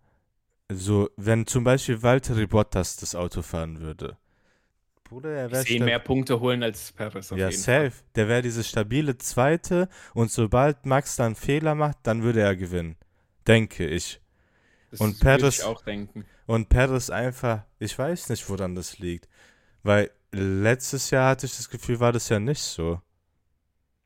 so, 0.73 1.11
wenn 1.17 1.47
zum 1.47 1.65
Beispiel 1.65 2.03
Valtteri 2.03 2.47
Bottas 2.47 2.97
das 2.97 3.15
Auto 3.15 3.43
fahren 3.43 3.81
würde, 3.81 4.17
Bruder, 5.05 5.31
er 5.31 5.47
Ich 5.47 5.53
wäre 5.53 5.69
ihn 5.69 5.85
mehr 5.85 5.99
Punkte 5.99 6.41
holen 6.41 6.63
als 6.63 6.91
Perez 6.93 7.31
auf 7.31 7.39
ja, 7.39 7.51
jeden 7.51 7.63
Fall. 7.63 7.91
safe. 7.91 8.03
Der 8.15 8.27
wäre 8.27 8.43
diese 8.43 8.65
stabile 8.65 9.17
Zweite 9.19 9.89
und 10.15 10.31
sobald 10.31 10.87
Max 10.87 11.17
dann 11.17 11.35
Fehler 11.37 11.75
macht, 11.75 11.99
dann 12.05 12.23
würde 12.23 12.41
er 12.41 12.57
gewinnen. 12.57 12.97
Denke 13.47 13.87
ich. 13.87 14.21
Das 14.91 15.01
Und 15.01 15.23
würde 15.23 15.45
Perez- 15.45 15.59
ich 15.59 15.65
auch 15.65 15.83
denken. 15.85 16.25
Und 16.47 16.69
Perez 16.71 17.11
einfach, 17.11 17.65
ich 17.79 17.99
weiß 17.99 18.31
nicht, 18.31 18.49
woran 18.49 18.75
das 18.75 18.99
liegt. 18.99 19.29
Weil 19.83 20.11
letztes 20.33 21.11
Jahr 21.11 21.31
hatte 21.31 21.47
ich 21.47 21.57
das 21.57 21.69
Gefühl, 21.69 22.01
war 22.01 22.13
das 22.13 22.29
ja 22.31 22.41
nicht 22.41 22.63
so. 22.63 23.01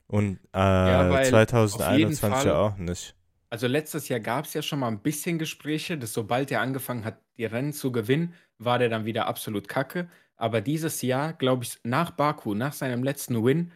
Und 0.07 0.39
äh, 0.51 0.57
weil 0.59 1.25
2021 1.25 1.81
auf 1.81 1.91
jeden 2.37 2.47
ja 2.47 2.55
auch 2.57 2.77
nicht. 2.77 3.15
Also 3.49 3.67
letztes 3.67 4.09
Jahr 4.09 4.19
gab 4.19 4.45
es 4.45 4.53
ja 4.53 4.61
schon 4.61 4.79
mal 4.79 4.87
ein 4.87 5.01
bisschen 5.01 5.39
Gespräche, 5.39 5.97
dass 5.97 6.13
sobald 6.13 6.51
er 6.51 6.61
angefangen 6.61 7.03
hat, 7.05 7.19
die 7.37 7.45
Rennen 7.45 7.73
zu 7.73 7.91
gewinnen, 7.91 8.33
war 8.59 8.77
der 8.79 8.89
dann 8.89 9.05
wieder 9.05 9.27
absolut 9.27 9.67
kacke. 9.67 10.09
aber 10.37 10.61
dieses 10.61 11.01
Jahr, 11.01 11.33
glaube 11.33 11.63
ich, 11.65 11.79
nach 11.83 12.11
Baku, 12.11 12.53
nach 12.53 12.73
seinem 12.73 13.03
letzten 13.03 13.43
Win, 13.43 13.71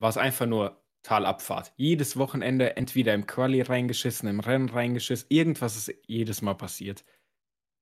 war 0.00 0.08
es 0.10 0.16
einfach 0.16 0.46
nur 0.46 0.82
Talabfahrt. 1.02 1.72
Jedes 1.76 2.16
Wochenende 2.16 2.76
entweder 2.76 3.14
im 3.14 3.26
Quali 3.26 3.60
reingeschissen, 3.62 4.28
im 4.28 4.40
Rennen 4.40 4.68
reingeschissen. 4.70 5.26
Irgendwas 5.30 5.76
ist 5.76 5.94
jedes 6.06 6.42
Mal 6.42 6.54
passiert. 6.54 7.04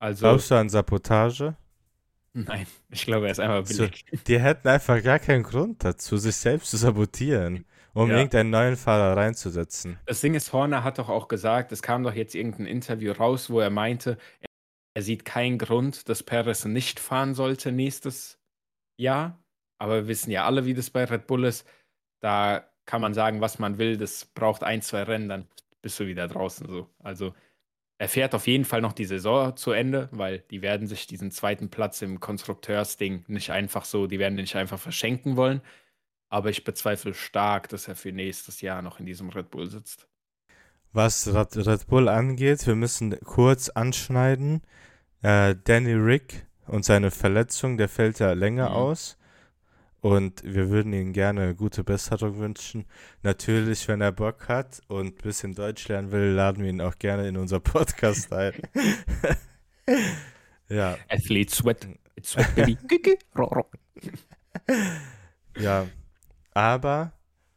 Also, 0.01 0.23
Glaubst 0.23 0.51
du 0.53 0.55
an 0.57 0.69
Sabotage? 0.69 1.57
nein, 2.33 2.67
ich 2.91 3.05
glaube, 3.05 3.27
er 3.27 3.33
ist 3.33 3.41
einfach 3.41 3.67
So, 3.67 3.89
billig. 3.89 4.05
die 4.27 4.39
hätten 4.41 4.69
einfach 4.69 5.03
gar 5.03 5.19
keinen 5.19 5.43
Grund 5.43 5.85
dazu, 5.85 6.17
sich 6.17 6.37
selbst 6.37 6.71
zu 6.71 6.77
sabotieren, 6.77 7.67
um 7.99 8.11
Ja. 8.11 8.17
irgendeinen 8.17 8.51
neuen 8.51 8.77
Fahrer 8.77 9.17
reinzusetzen. 9.17 9.99
Das 10.07 10.21
Ding 10.21 10.35
ist, 10.35 10.53
Horner 10.53 10.85
hat 10.85 10.99
doch 10.99 11.09
auch 11.09 11.29
gesagt, 11.29 11.73
es 11.73 11.83
kam 11.83 12.03
doch 12.05 12.15
jetzt 12.15 12.35
irgendein 12.35 12.67
Interview 12.67 13.13
raus, 13.13 13.51
wo 13.51 13.61
er 13.61 13.71
meinte, 13.71 14.19
er 14.95 15.03
sieht 15.03 15.25
keinen 15.25 15.59
Grund, 15.59 16.09
dass 16.09 16.23
Perez 16.23 16.65
nicht 16.65 17.01
fahren 17.01 17.35
sollte 17.35 17.73
nächstes 17.73 18.39
Jahr. 18.99 19.43
Aber 19.81 19.95
wir 19.97 20.09
wissen 20.09 20.31
ja 20.31 20.45
alle, 20.45 20.65
wie 20.65 20.75
das 20.75 20.91
bei 20.91 21.05
Red 21.05 21.27
Bull 21.27 21.45
ist. 21.45 21.67
Da 22.21 22.69
kann 22.85 23.01
man 23.01 23.15
sagen, 23.15 23.41
was 23.41 23.59
man 23.59 23.79
will. 23.79 23.97
Das 23.97 24.25
braucht 24.27 24.65
ein, 24.65 24.83
zwei 24.83 25.03
Rennen, 25.05 25.29
dann 25.29 25.47
bist 25.83 26.01
du 26.01 26.07
wieder 26.07 26.27
draußen 26.27 26.69
so. 26.69 26.89
Also 26.99 27.35
er 28.01 28.09
fährt 28.09 28.35
auf 28.35 28.47
jeden 28.47 28.65
Fall 28.65 28.81
noch 28.81 28.93
die 28.93 29.05
Saison 29.05 29.57
zu 29.57 29.73
Ende, 29.73 30.09
weil 30.13 30.41
die 30.51 30.63
werden 30.63 30.87
sich 30.87 31.07
diesen 31.07 31.31
zweiten 31.31 31.69
Platz 31.69 32.01
im 32.03 32.19
Konstrukteursding 32.21 33.25
nicht 33.29 33.51
einfach 33.51 33.85
so, 33.85 34.07
die 34.07 34.19
werden 34.19 34.37
den 34.37 34.45
nicht 34.45 34.57
einfach 34.57 34.79
verschenken 34.79 35.37
wollen. 35.37 35.61
Aber 36.31 36.51
ich 36.51 36.65
bezweifle 36.65 37.15
stark, 37.15 37.69
dass 37.71 37.89
er 37.89 37.97
für 37.97 38.13
nächstes 38.13 38.61
Jahr 38.61 38.83
noch 38.83 39.01
in 39.01 39.07
diesem 39.07 39.31
Red 39.31 39.51
Bull 39.51 39.69
sitzt. 39.71 40.07
Was 40.93 41.27
Red, 41.35 41.87
Bull 41.87 42.09
angeht, 42.09 42.67
wir 42.67 42.75
müssen 42.75 43.19
kurz 43.21 43.69
anschneiden. 43.69 44.63
Äh, 45.23 45.55
Danny 45.65 45.93
Rick 45.93 46.47
und 46.67 46.85
seine 46.85 47.11
Verletzung, 47.11 47.77
der 47.77 47.89
fällt 47.89 48.19
ja 48.19 48.33
länger 48.33 48.71
Mhm. 48.71 48.75
aus. 48.77 49.17
Und 50.01 50.45
wir 50.45 50.71
würden 50.71 50.93
ihm 50.93 51.13
gerne 51.13 51.55
gute 51.57 51.83
Besserung 51.83 52.39
wünschen. 52.39 52.87
Natürlich, 53.23 53.89
wenn 53.89 54.01
er 54.01 54.13
Bock 54.13 54.49
hat 54.49 54.81
und 54.87 55.07
ein 55.19 55.23
bisschen 55.23 55.55
Deutsch 55.55 55.89
lernen 55.89 56.13
will, 56.13 56.31
laden 56.31 56.63
wir 56.63 56.71
ihn 56.71 56.81
auch 56.81 56.99
gerne 56.99 57.27
in 57.27 57.37
unser 57.37 57.59
Podcast 57.59 58.33
ein. 58.33 58.53
ja, 60.69 60.97
Athlete 61.09 61.53
Sweat. 61.55 61.89
It's 62.15 62.31
Sweat 62.33 62.55
Baby. 62.55 62.79
Ja. 65.59 65.87
Aber 66.59 67.13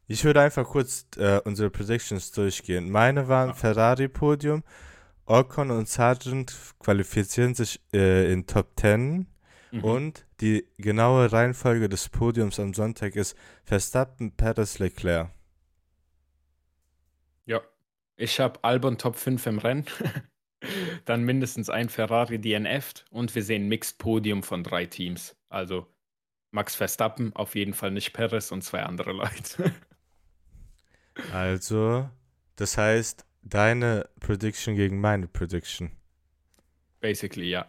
ich 0.06 0.24
würde 0.26 0.42
einfach 0.42 0.64
kurz 0.64 1.08
äh, 1.18 1.40
unsere 1.44 1.72
Predictions 1.72 2.32
durchgehen. 2.34 2.92
Meine 2.92 3.28
waren. 3.28 3.56
Ferrari-Podium. 3.56 4.64
Ocon 5.26 5.72
und 5.72 5.90
Sargent 5.90 6.56
qualifizieren 6.78 7.56
sich 7.56 7.82
äh, 7.94 8.32
in 8.32 8.46
Top 8.46 8.80
10. 8.80 9.26
Mhm. 9.72 9.84
Und 9.84 10.28
die 10.40 10.68
genaue 10.78 11.32
Reihenfolge 11.32 11.90
des 11.90 12.10
Podiums 12.10 12.60
am 12.60 12.76
Sonntag 12.76 13.16
ist 13.16 13.36
Verstappen, 13.64 14.34
Perez, 14.34 14.78
Leclerc. 14.78 15.32
Ja. 17.48 17.62
Ich 18.18 18.40
habe 18.40 18.64
Albon 18.64 19.00
Top 19.00 19.16
5 19.16 19.48
im 19.48 19.58
Rennen. 19.58 19.86
Dann 21.06 21.24
mindestens 21.24 21.72
ein 21.72 21.90
Ferrari 21.90 22.38
DNF 22.38 22.94
und 23.10 23.34
wir 23.34 23.42
sehen 23.42 23.68
Mixed 23.68 23.98
Podium 23.98 24.44
von 24.44 24.64
drei 24.64 24.86
Teams. 24.86 25.36
Also 25.50 25.88
Max 26.52 26.76
Verstappen, 26.76 27.34
auf 27.36 27.56
jeden 27.56 27.74
Fall 27.74 27.92
nicht 27.92 28.14
Perez 28.14 28.52
und 28.52 28.62
zwei 28.62 28.84
andere 28.84 29.14
Leute. 29.14 29.74
Also, 31.34 32.10
das 32.56 32.78
heißt, 32.78 33.26
deine 33.42 34.08
Prediction 34.22 34.76
gegen 34.78 35.02
meine 35.02 35.28
Prediction. 35.28 35.92
Basically, 37.02 37.50
ja. 37.50 37.68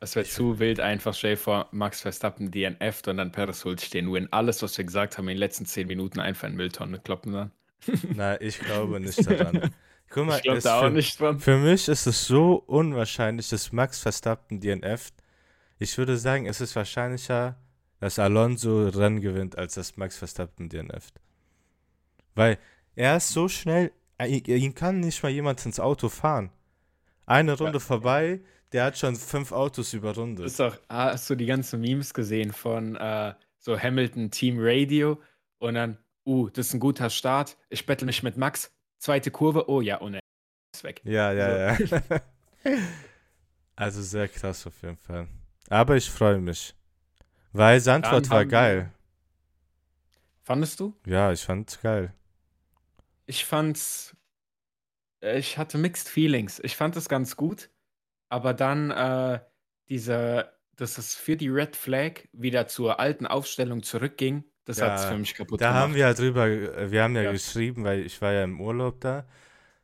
Es 0.00 0.16
wäre 0.16 0.26
zu 0.26 0.58
wild, 0.58 0.80
einfach 0.80 1.16
vor, 1.36 1.68
Max 1.70 2.00
Verstappen 2.02 2.50
DNF 2.50 3.02
und 3.06 3.16
dann 3.18 3.32
Perez 3.32 3.64
holt 3.64 3.80
sich 3.80 3.90
den 3.90 4.12
Win. 4.12 4.28
Alles, 4.32 4.60
was 4.62 4.76
wir 4.76 4.84
gesagt 4.84 5.16
haben, 5.16 5.28
in 5.28 5.34
den 5.34 5.38
letzten 5.38 5.64
zehn 5.64 5.86
Minuten 5.86 6.20
einfach 6.20 6.48
in 6.48 6.56
Mülltonne 6.56 6.98
kloppen 6.98 7.32
dann. 7.32 7.52
Na, 8.14 8.40
ich 8.40 8.58
glaube 8.58 9.00
nicht 9.00 9.24
daran. 9.30 9.72
Guck 10.10 10.26
mal, 10.26 10.36
ich 10.36 10.42
glaube 10.42 10.60
da 10.60 10.80
auch 10.80 10.84
für, 10.84 10.90
nicht 10.90 11.20
dran. 11.20 11.38
für 11.38 11.56
mich 11.56 11.88
ist 11.88 12.06
es 12.06 12.26
so 12.26 12.56
unwahrscheinlich, 12.66 13.48
dass 13.48 13.72
Max 13.72 14.00
Verstappen 14.00 14.60
DNF. 14.60 15.12
Ich 15.78 15.96
würde 15.96 16.16
sagen, 16.16 16.46
es 16.46 16.60
ist 16.60 16.74
wahrscheinlicher, 16.76 17.56
dass 18.02 18.18
Alonso 18.18 18.88
Rennen 18.88 19.20
gewinnt, 19.20 19.56
als 19.56 19.74
dass 19.74 19.96
Max 19.96 20.16
Verstappen 20.18 20.68
DNF. 20.68 21.12
Weil 22.34 22.58
er 22.96 23.18
ist 23.18 23.28
so 23.28 23.46
schnell, 23.46 23.92
er- 24.18 24.26
ihn 24.26 24.74
kann 24.74 24.98
nicht 24.98 25.22
mal 25.22 25.28
jemand 25.28 25.64
ins 25.64 25.78
Auto 25.78 26.08
fahren. 26.08 26.50
Eine 27.26 27.56
Runde 27.56 27.78
vorbei, 27.78 28.40
der 28.72 28.86
hat 28.86 28.98
schon 28.98 29.14
fünf 29.14 29.52
Autos 29.52 29.92
überrundet. 29.92 30.46
ist 30.46 30.58
doch, 30.58 30.76
hast 30.88 31.30
du 31.30 31.36
die 31.36 31.46
ganzen 31.46 31.80
Memes 31.80 32.12
gesehen 32.12 32.52
von 32.52 32.96
äh, 32.96 33.34
so 33.60 33.78
Hamilton 33.78 34.32
Team 34.32 34.56
Radio 34.58 35.22
und 35.60 35.74
dann, 35.74 35.96
uh, 36.26 36.48
das 36.48 36.66
ist 36.66 36.74
ein 36.74 36.80
guter 36.80 37.08
Start. 37.08 37.56
Ich 37.70 37.86
bettel 37.86 38.06
mich 38.06 38.24
mit 38.24 38.36
Max. 38.36 38.72
Zweite 38.98 39.30
Kurve, 39.30 39.68
oh 39.68 39.80
ja, 39.80 39.98
er 39.98 40.18
ist 40.74 40.82
weg. 40.82 41.02
Ja, 41.04 41.30
ja, 41.32 41.76
ja. 41.76 42.20
also 43.76 44.02
sehr 44.02 44.26
krass 44.26 44.66
auf 44.66 44.82
jeden 44.82 44.96
Fall. 44.96 45.28
Aber 45.68 45.96
ich 45.96 46.10
freue 46.10 46.40
mich. 46.40 46.74
Weil 47.52 47.80
Sandford 47.80 48.26
Dann 48.26 48.30
war 48.32 48.46
geil. 48.46 48.92
Fandest 50.42 50.80
du? 50.80 50.94
Ja, 51.06 51.32
ich 51.32 51.42
fand's 51.44 51.80
geil. 51.80 52.12
Ich 53.26 53.44
fand's, 53.44 54.16
äh, 55.22 55.38
ich 55.38 55.58
hatte 55.58 55.78
mixed 55.78 56.08
feelings. 56.08 56.60
Ich 56.60 56.76
fand 56.76 56.96
es 56.96 57.08
ganz 57.08 57.36
gut, 57.36 57.70
aber 58.28 58.54
dann 58.54 58.90
äh, 58.90 59.40
diese, 59.88 60.52
dass 60.76 60.98
es 60.98 61.14
für 61.14 61.36
die 61.36 61.48
Red 61.48 61.76
Flag 61.76 62.22
wieder 62.32 62.66
zur 62.66 62.98
alten 62.98 63.26
Aufstellung 63.26 63.82
zurückging, 63.82 64.44
das 64.64 64.78
Ja, 64.78 64.90
hat's 64.90 65.04
für 65.04 65.18
mich 65.18 65.34
kaputt 65.34 65.60
Da 65.60 65.68
gemacht. 65.68 65.82
haben 65.82 65.94
wir 65.94 66.00
ja 66.00 66.14
drüber, 66.14 66.46
äh, 66.48 66.90
wir 66.90 67.02
haben 67.04 67.14
ja, 67.14 67.22
Ja. 67.22 67.32
geschrieben, 67.32 67.84
weil 67.84 68.00
ich 68.00 68.20
war 68.20 68.32
ja 68.32 68.42
im 68.44 68.60
Urlaub 68.60 69.00
da. 69.00 69.26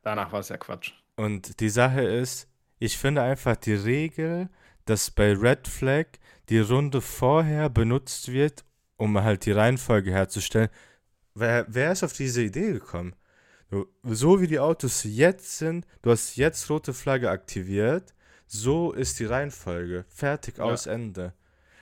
Danach 0.02 0.32
war 0.32 0.40
es 0.40 0.48
ja 0.48 0.56
Quatsch. 0.56 0.92
Und 1.16 1.60
die 1.60 1.68
Sache 1.68 2.02
ist, 2.02 2.48
ich 2.78 2.96
finde 2.96 3.22
einfach 3.22 3.56
die 3.56 3.74
Regel, 3.74 4.48
dass 4.88 5.10
bei 5.10 5.32
Red 5.32 5.68
Flag 5.68 6.06
die 6.48 6.60
Runde 6.60 7.00
vorher 7.00 7.68
benutzt 7.68 8.32
wird, 8.32 8.64
um 8.96 9.22
halt 9.22 9.44
die 9.46 9.52
Reihenfolge 9.52 10.10
herzustellen. 10.10 10.70
Wer, 11.34 11.66
wer 11.68 11.92
ist 11.92 12.02
auf 12.02 12.14
diese 12.14 12.42
Idee 12.42 12.72
gekommen? 12.72 13.14
So 14.02 14.40
wie 14.40 14.46
die 14.46 14.58
Autos 14.58 15.04
jetzt 15.04 15.58
sind, 15.58 15.86
du 16.02 16.10
hast 16.10 16.36
jetzt 16.36 16.70
rote 16.70 16.94
Flagge 16.94 17.30
aktiviert, 17.30 18.14
so 18.46 18.92
ist 18.92 19.18
die 19.20 19.26
Reihenfolge. 19.26 20.06
Fertig, 20.08 20.56
Ja. 20.56 20.64
aus, 20.64 20.86
Ende. 20.86 21.34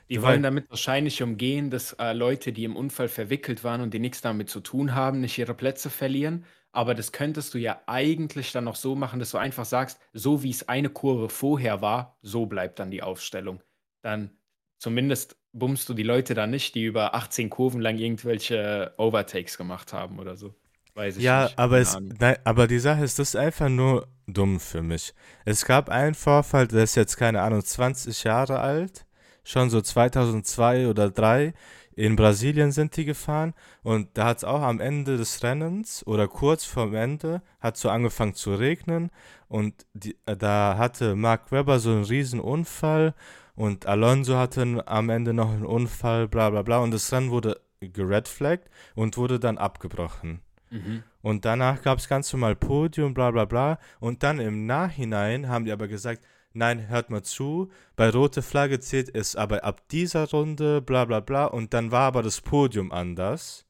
Die 0.08 0.22
wollen 0.22 0.42
damit 0.42 0.70
wahrscheinlich 0.70 1.22
umgehen, 1.22 1.70
dass 1.70 1.92
äh, 1.94 2.12
Leute, 2.12 2.52
die 2.52 2.64
im 2.64 2.76
Unfall 2.76 3.08
verwickelt 3.08 3.64
waren 3.64 3.80
und 3.80 3.92
die 3.94 3.98
nichts 3.98 4.20
damit 4.20 4.48
zu 4.50 4.60
tun 4.60 4.94
haben, 4.94 5.20
nicht 5.20 5.38
ihre 5.38 5.54
Plätze 5.54 5.90
verlieren. 5.90 6.44
Aber 6.76 6.94
das 6.94 7.12
könntest 7.12 7.54
du 7.54 7.58
ja 7.58 7.80
eigentlich 7.86 8.52
dann 8.52 8.64
noch 8.64 8.76
so 8.76 8.94
machen, 8.96 9.18
dass 9.20 9.30
du 9.30 9.38
einfach 9.38 9.64
sagst, 9.64 10.00
so 10.12 10.42
wie 10.42 10.50
es 10.50 10.68
eine 10.68 10.90
Kurve 10.90 11.28
vorher 11.28 11.80
war, 11.80 12.18
so 12.22 12.46
bleibt 12.46 12.78
dann 12.78 12.90
die 12.90 13.02
Aufstellung. 13.02 13.62
Dann 14.02 14.30
zumindest 14.78 15.36
bummst 15.52 15.88
du 15.88 15.94
die 15.94 16.02
Leute 16.02 16.34
da 16.34 16.46
nicht, 16.46 16.74
die 16.74 16.84
über 16.84 17.14
18 17.14 17.50
Kurven 17.50 17.80
lang 17.80 17.98
irgendwelche 17.98 18.94
Overtakes 18.98 19.56
gemacht 19.58 19.92
haben 19.92 20.18
oder 20.18 20.36
so. 20.36 20.54
Weiß 20.94 21.16
ich 21.16 21.24
Ja, 21.24 21.30
nicht. 21.30 21.58
aber, 21.58 21.78
es, 21.78 21.96
nein, 22.18 22.36
aber 22.44 22.66
die 22.66 22.78
Sache 22.78 23.02
ist, 23.04 23.18
das 23.18 23.30
ist 23.30 23.36
einfach 23.36 23.68
nur 23.68 24.08
dumm 24.26 24.60
für 24.60 24.82
mich. 24.82 25.14
Es 25.44 25.64
gab 25.64 25.88
einen 25.88 26.14
Vorfall, 26.14 26.68
der 26.68 26.84
ist 26.84 26.94
jetzt, 26.96 27.16
keine 27.16 27.40
Ahnung, 27.42 27.64
20 27.64 28.24
Jahre 28.24 28.60
alt, 28.60 29.06
schon 29.44 29.70
so 29.70 29.80
2002 29.80 30.88
oder 30.88 31.14
2003. 31.14 31.54
In 31.96 32.14
Brasilien 32.14 32.72
sind 32.72 32.94
die 32.96 33.06
gefahren 33.06 33.54
und 33.82 34.10
da 34.14 34.26
hat 34.26 34.38
es 34.38 34.44
auch 34.44 34.60
am 34.60 34.80
Ende 34.80 35.16
des 35.16 35.42
Rennens 35.42 36.06
oder 36.06 36.28
kurz 36.28 36.64
vorm 36.64 36.94
Ende 36.94 37.40
hat 37.58 37.78
so 37.78 37.88
angefangen 37.88 38.34
zu 38.34 38.54
regnen 38.54 39.10
und 39.48 39.86
die, 39.94 40.16
äh, 40.26 40.36
da 40.36 40.76
hatte 40.78 41.16
Mark 41.16 41.50
Webber 41.50 41.78
so 41.78 41.90
einen 41.90 42.04
riesen 42.04 42.38
Unfall 42.38 43.14
und 43.54 43.86
Alonso 43.86 44.36
hatte 44.36 44.84
am 44.86 45.08
Ende 45.08 45.32
noch 45.32 45.50
einen 45.50 45.64
Unfall, 45.64 46.28
bla 46.28 46.50
bla 46.50 46.60
bla 46.60 46.78
und 46.78 46.90
das 46.90 47.10
Rennen 47.12 47.30
wurde 47.30 47.60
geredflaggt 47.80 48.68
und 48.94 49.16
wurde 49.16 49.40
dann 49.40 49.56
abgebrochen. 49.56 50.40
Mhm. 50.70 51.02
Und 51.22 51.44
danach 51.44 51.82
gab 51.82 51.98
es 51.98 52.08
ganz 52.08 52.32
normal 52.32 52.56
Podium, 52.56 53.14
bla 53.14 53.30
bla 53.30 53.44
bla. 53.44 53.78
Und 54.00 54.22
dann 54.22 54.38
im 54.38 54.66
Nachhinein 54.66 55.48
haben 55.48 55.64
die 55.64 55.72
aber 55.72 55.88
gesagt, 55.88 56.22
nein, 56.56 56.88
hört 56.88 57.10
mal 57.10 57.22
zu, 57.22 57.70
bei 57.96 58.10
rote 58.10 58.42
Flagge 58.42 58.80
zählt 58.80 59.14
es 59.14 59.36
aber 59.36 59.64
ab 59.64 59.88
dieser 59.90 60.28
Runde, 60.30 60.80
bla 60.82 61.04
bla 61.04 61.20
bla. 61.20 61.46
Und 61.46 61.74
dann 61.74 61.90
war 61.92 62.02
aber 62.08 62.22
das 62.22 62.40
Podium 62.40 62.92
anders. 62.92 63.66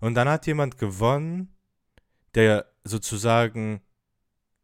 Und 0.00 0.14
dann 0.14 0.28
hat 0.28 0.46
jemand 0.46 0.78
gewonnen, 0.78 1.54
der 2.34 2.66
sozusagen 2.84 3.80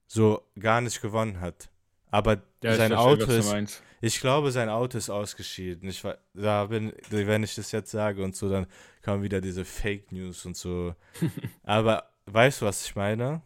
so 0.07 0.42
gar 0.59 0.80
nicht 0.80 1.00
gewonnen 1.02 1.40
hat. 1.40 1.70
Aber 2.11 2.42
Ja, 2.62 2.76
sein 2.76 2.92
Auto 2.94 3.33
ist, 3.33 3.54
ich 4.00 4.20
glaube, 4.20 4.52
sein 4.52 4.68
Auto 4.68 4.98
ist 4.98 5.11
ausgeschieden. 5.11 5.88
Ich, 5.88 6.04
da 6.35 6.66
bin, 6.66 6.92
wenn 7.11 7.42
ich 7.42 7.54
das 7.54 7.72
jetzt 7.72 7.90
sage 7.90 8.22
und 8.22 8.37
so, 8.37 8.48
dann 8.48 8.66
kommen 9.02 9.22
wieder 9.22 9.40
diese 9.40 9.64
Fake 9.64 10.12
News 10.12 10.46
und 10.46 10.57
so. 10.57 10.94
Aber 11.64 12.11
weißt 12.26 12.61
du, 12.62 12.66
was 12.66 12.87
ich 12.87 12.94
meine? 12.94 13.42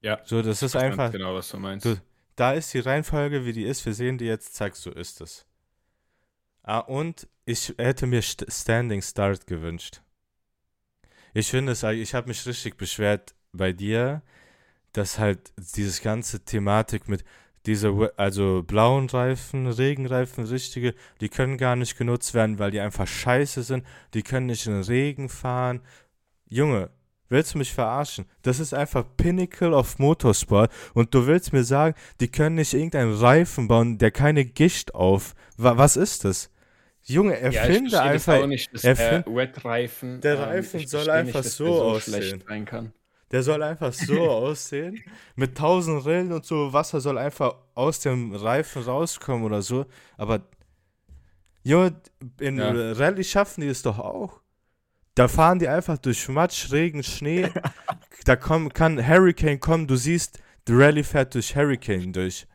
Ja, 0.00 0.20
So, 0.24 0.42
das 0.42 0.62
ist 0.62 0.76
einfach, 0.76 1.10
genau, 1.12 1.34
was 1.34 1.48
du 1.48 1.58
meinst. 1.58 1.86
du- 1.86 1.96
da 2.36 2.52
ist 2.52 2.72
die 2.74 2.80
Reihenfolge, 2.80 3.44
wie 3.44 3.52
die 3.52 3.64
ist. 3.64 3.84
Wir 3.84 3.94
sehen 3.94 4.18
die 4.18 4.26
jetzt, 4.26 4.54
zack, 4.54 4.76
so 4.76 4.90
ist 4.90 5.20
es. 5.20 5.46
Ah, 6.62 6.78
und 6.78 7.28
ich 7.44 7.74
hätte 7.78 8.06
mir 8.06 8.22
Standing 8.22 9.02
Start 9.02 9.46
gewünscht. 9.46 10.00
Ich 11.34 11.50
finde 11.50 11.72
es, 11.72 11.82
ich 11.82 12.14
habe 12.14 12.28
mich 12.28 12.46
richtig 12.46 12.76
beschwert 12.76 13.34
bei 13.52 13.72
dir, 13.72 14.22
dass 14.92 15.18
halt 15.18 15.52
dieses 15.76 16.02
ganze 16.02 16.44
Thematik 16.44 17.08
mit 17.08 17.24
diese, 17.66 18.12
also 18.16 18.62
blauen 18.62 19.08
Reifen, 19.08 19.66
Regenreifen, 19.66 20.44
richtige, 20.44 20.94
die 21.20 21.28
können 21.28 21.56
gar 21.56 21.76
nicht 21.76 21.96
genutzt 21.96 22.34
werden, 22.34 22.58
weil 22.58 22.70
die 22.70 22.80
einfach 22.80 23.06
scheiße 23.06 23.62
sind. 23.62 23.86
Die 24.14 24.22
können 24.22 24.46
nicht 24.46 24.66
in 24.66 24.72
den 24.72 24.82
Regen 24.82 25.28
fahren. 25.28 25.80
Junge, 26.48 26.90
willst 27.32 27.54
du 27.54 27.58
mich 27.58 27.72
verarschen? 27.72 28.26
Das 28.42 28.60
ist 28.60 28.72
einfach 28.72 29.04
Pinnacle 29.16 29.72
of 29.74 29.98
Motorsport. 29.98 30.70
Und 30.94 31.12
du 31.12 31.26
willst 31.26 31.52
mir 31.52 31.64
sagen, 31.64 31.96
die 32.20 32.28
können 32.28 32.54
nicht 32.54 32.74
irgendeinen 32.74 33.14
Reifen 33.14 33.66
bauen, 33.66 33.98
der 33.98 34.12
keine 34.12 34.44
Gischt 34.44 34.92
auf. 34.92 35.34
Was 35.56 35.96
ist 35.96 36.24
das? 36.24 36.50
Junge, 37.04 37.36
erfinde 37.36 37.90
ja, 37.90 38.02
einfach. 38.02 38.46
Nicht, 38.46 38.72
dass 38.72 38.84
erfind, 38.84 39.26
der. 39.26 39.32
Der 40.20 40.34
ähm, 40.34 40.40
Reifen 40.42 40.80
ähm, 40.80 40.86
soll 40.86 41.10
einfach 41.10 41.42
nicht, 41.42 41.52
so, 41.52 41.66
so 41.66 41.82
aussehen. 41.82 42.44
Der 43.32 43.42
soll 43.42 43.62
einfach 43.62 43.92
so 43.92 44.20
aussehen. 44.30 45.02
Mit 45.34 45.56
tausend 45.56 46.04
Rillen 46.04 46.32
und 46.32 46.44
so. 46.44 46.72
Wasser 46.72 47.00
soll 47.00 47.18
einfach 47.18 47.56
aus 47.74 48.00
dem 48.00 48.34
Reifen 48.34 48.82
rauskommen 48.82 49.44
oder 49.44 49.62
so. 49.62 49.86
Aber, 50.16 50.42
Junge, 51.64 52.00
in 52.38 52.58
ja. 52.58 52.92
Rallye 52.92 53.24
schaffen 53.24 53.62
die 53.62 53.68
es 53.68 53.82
doch 53.82 53.98
auch. 53.98 54.41
Da 55.14 55.28
fahren 55.28 55.58
die 55.58 55.68
einfach 55.68 55.98
durch 55.98 56.28
Matsch, 56.28 56.72
Regen, 56.72 57.02
Schnee. 57.02 57.50
da 58.24 58.36
komm, 58.36 58.72
kann 58.72 59.06
Hurricane 59.06 59.60
kommen. 59.60 59.86
Du 59.86 59.96
siehst, 59.96 60.40
die 60.68 60.72
Rallye 60.72 61.02
fährt 61.02 61.34
durch 61.34 61.54
Hurricane 61.54 62.12
durch. 62.12 62.46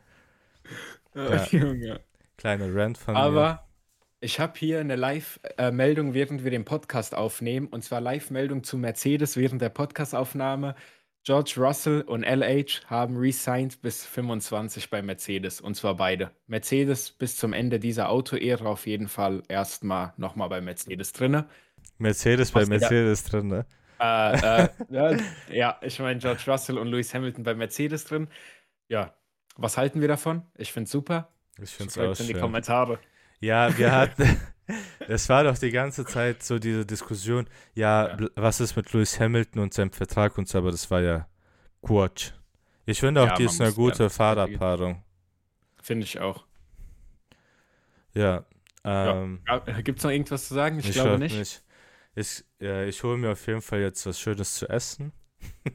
Ja. 1.13 1.45
Junge. 1.51 2.01
Kleine 2.37 2.73
Rant 2.73 2.97
von 2.97 3.15
Aber, 3.15 3.49
mir. 3.49 3.59
Ich 4.19 4.39
habe 4.39 4.53
hier 4.57 4.79
eine 4.79 4.95
Live-Meldung, 4.95 6.15
während 6.15 6.43
wir 6.43 6.49
den 6.49 6.65
Podcast 6.65 7.13
aufnehmen, 7.13 7.67
und 7.67 7.83
zwar 7.83 8.01
Live-Meldung 8.01 8.63
zu 8.63 8.77
Mercedes 8.77 9.37
während 9.37 9.61
der 9.61 9.69
Podcastaufnahme. 9.69 10.73
George 11.23 11.55
Russell 11.57 12.01
und 12.01 12.23
LH 12.23 12.87
haben 12.87 13.17
resigned 13.17 13.81
bis 13.81 14.05
25 14.05 14.89
bei 14.89 15.03
Mercedes, 15.03 15.61
und 15.61 15.75
zwar 15.75 15.95
beide. 15.95 16.31
Mercedes 16.47 17.11
bis 17.11 17.37
zum 17.37 17.53
Ende 17.53 17.79
dieser 17.79 18.09
Auto-Ära 18.09 18.65
auf 18.65 18.87
jeden 18.87 19.07
Fall 19.07 19.43
erstmal 19.49 20.13
nochmal 20.17 20.49
bei 20.49 20.61
Mercedes 20.61 21.11
drinne. 21.13 21.47
Mercedes 21.97 22.51
bei 22.51 22.65
Mercedes 22.65 23.23
drin, 23.23 23.47
ne? 23.47 23.65
Äh, 23.99 24.63
äh, 24.63 24.69
ja, 24.89 25.17
ja, 25.49 25.79
ich 25.81 25.99
meine 25.99 26.19
George 26.19 26.43
Russell 26.47 26.77
und 26.77 26.87
Lewis 26.87 27.13
Hamilton 27.13 27.43
bei 27.43 27.55
Mercedes 27.55 28.05
drin. 28.05 28.27
Ja, 28.87 29.15
was 29.55 29.77
halten 29.77 30.01
wir 30.01 30.07
davon? 30.07 30.43
Ich 30.55 30.71
finde 30.71 30.85
es 30.85 30.91
super. 30.91 31.33
Ich 31.61 31.71
finde 31.71 31.89
es 31.89 31.97
auch 31.97 32.19
in 32.19 32.27
die 32.27 32.39
Kommentare. 32.39 32.99
Ja, 33.39 33.75
wir 33.77 33.91
hatten, 33.95 34.39
es 35.07 35.29
war 35.29 35.43
doch 35.43 35.57
die 35.57 35.71
ganze 35.71 36.05
Zeit 36.05 36.43
so 36.43 36.59
diese 36.59 36.85
Diskussion, 36.85 37.47
ja, 37.73 38.17
ja, 38.17 38.27
was 38.35 38.59
ist 38.59 38.75
mit 38.75 38.91
Lewis 38.93 39.19
Hamilton 39.19 39.61
und 39.63 39.73
seinem 39.73 39.91
Vertrag 39.91 40.37
und 40.37 40.47
so, 40.47 40.59
aber 40.59 40.71
das 40.71 40.89
war 40.91 41.01
ja 41.01 41.27
Quatsch. 41.81 42.31
Ich 42.85 42.99
finde 42.99 43.21
auch, 43.21 43.27
ja, 43.27 43.35
die 43.35 43.45
ist 43.45 43.59
eine 43.59 43.73
gute 43.73 44.09
Fahrerpaarung. 44.09 45.03
Finde 45.81 46.05
ich 46.05 46.19
auch. 46.19 46.45
Ja. 48.13 48.45
Ähm, 48.83 49.41
ja. 49.45 49.59
Gibt 49.81 49.99
es 49.99 50.05
noch 50.05 50.11
irgendwas 50.11 50.47
zu 50.47 50.53
sagen? 50.53 50.79
Ich, 50.79 50.89
ich 50.89 50.93
glaube 50.93 51.19
nicht. 51.19 51.37
nicht. 51.37 51.63
Ich, 52.17 52.43
ja, 52.59 52.83
ich 52.83 53.03
hole 53.03 53.15
mir 53.15 53.31
auf 53.31 53.45
jeden 53.45 53.61
Fall 53.61 53.79
jetzt 53.81 54.03
was 54.07 54.19
Schönes 54.19 54.55
zu 54.55 54.67
essen. 54.67 55.11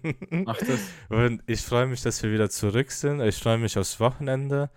Mach 0.31 0.59
das. 0.59 0.81
Und 1.09 1.41
ich 1.47 1.61
freue 1.61 1.87
mich, 1.87 2.03
dass 2.03 2.21
wir 2.25 2.33
wieder 2.33 2.51
zurück 2.51 2.91
sind. 2.91 3.21
Ich 3.21 3.37
freue 3.37 3.59
mich 3.59 3.79
aufs 3.79 4.01
Wochenende. 4.01 4.69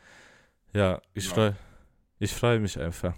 Ja, 0.73 1.01
ich 1.15 1.27
freue 1.27 1.55
ich 2.19 2.33
freue 2.33 2.59
mich 2.59 2.79
einfach. 2.79 3.15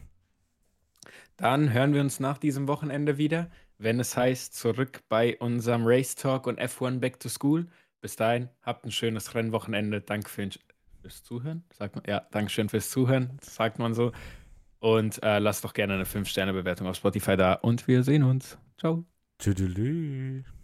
Dann 1.35 1.73
hören 1.73 1.93
wir 1.93 1.99
uns 1.99 2.21
nach 2.21 2.37
diesem 2.37 2.69
Wochenende 2.69 3.17
wieder, 3.17 3.51
wenn 3.79 3.99
es 3.99 4.15
heißt, 4.15 4.55
zurück 4.55 5.03
bei 5.09 5.37
unserem 5.39 5.85
Race 5.85 6.15
Talk 6.15 6.47
und 6.47 6.57
F1 6.57 6.99
Back 6.99 7.19
to 7.19 7.27
School. 7.27 7.67
Bis 7.99 8.15
dahin, 8.15 8.47
habt 8.63 8.85
ein 8.85 8.91
schönes 8.91 9.35
Rennwochenende. 9.35 9.99
Danke 9.99 10.29
fürs 10.29 11.23
Zuhören. 11.23 11.65
Sagt 11.77 11.95
man, 11.95 12.05
ja, 12.07 12.25
Dankeschön 12.31 12.69
fürs 12.69 12.89
Zuhören, 12.89 13.37
sagt 13.41 13.77
man 13.77 13.93
so. 13.93 14.13
Und 14.79 15.21
äh, 15.23 15.39
lasst 15.39 15.63
doch 15.63 15.73
gerne 15.73 15.93
eine 15.95 16.05
5-Sterne-Bewertung 16.05 16.87
auf 16.87 16.95
Spotify 16.97 17.35
da. 17.37 17.53
Und 17.53 17.87
wir 17.87 18.03
sehen 18.03 18.23
uns. 18.23 18.57
Ciao. 18.77 19.05
Tschüss. 19.39 20.56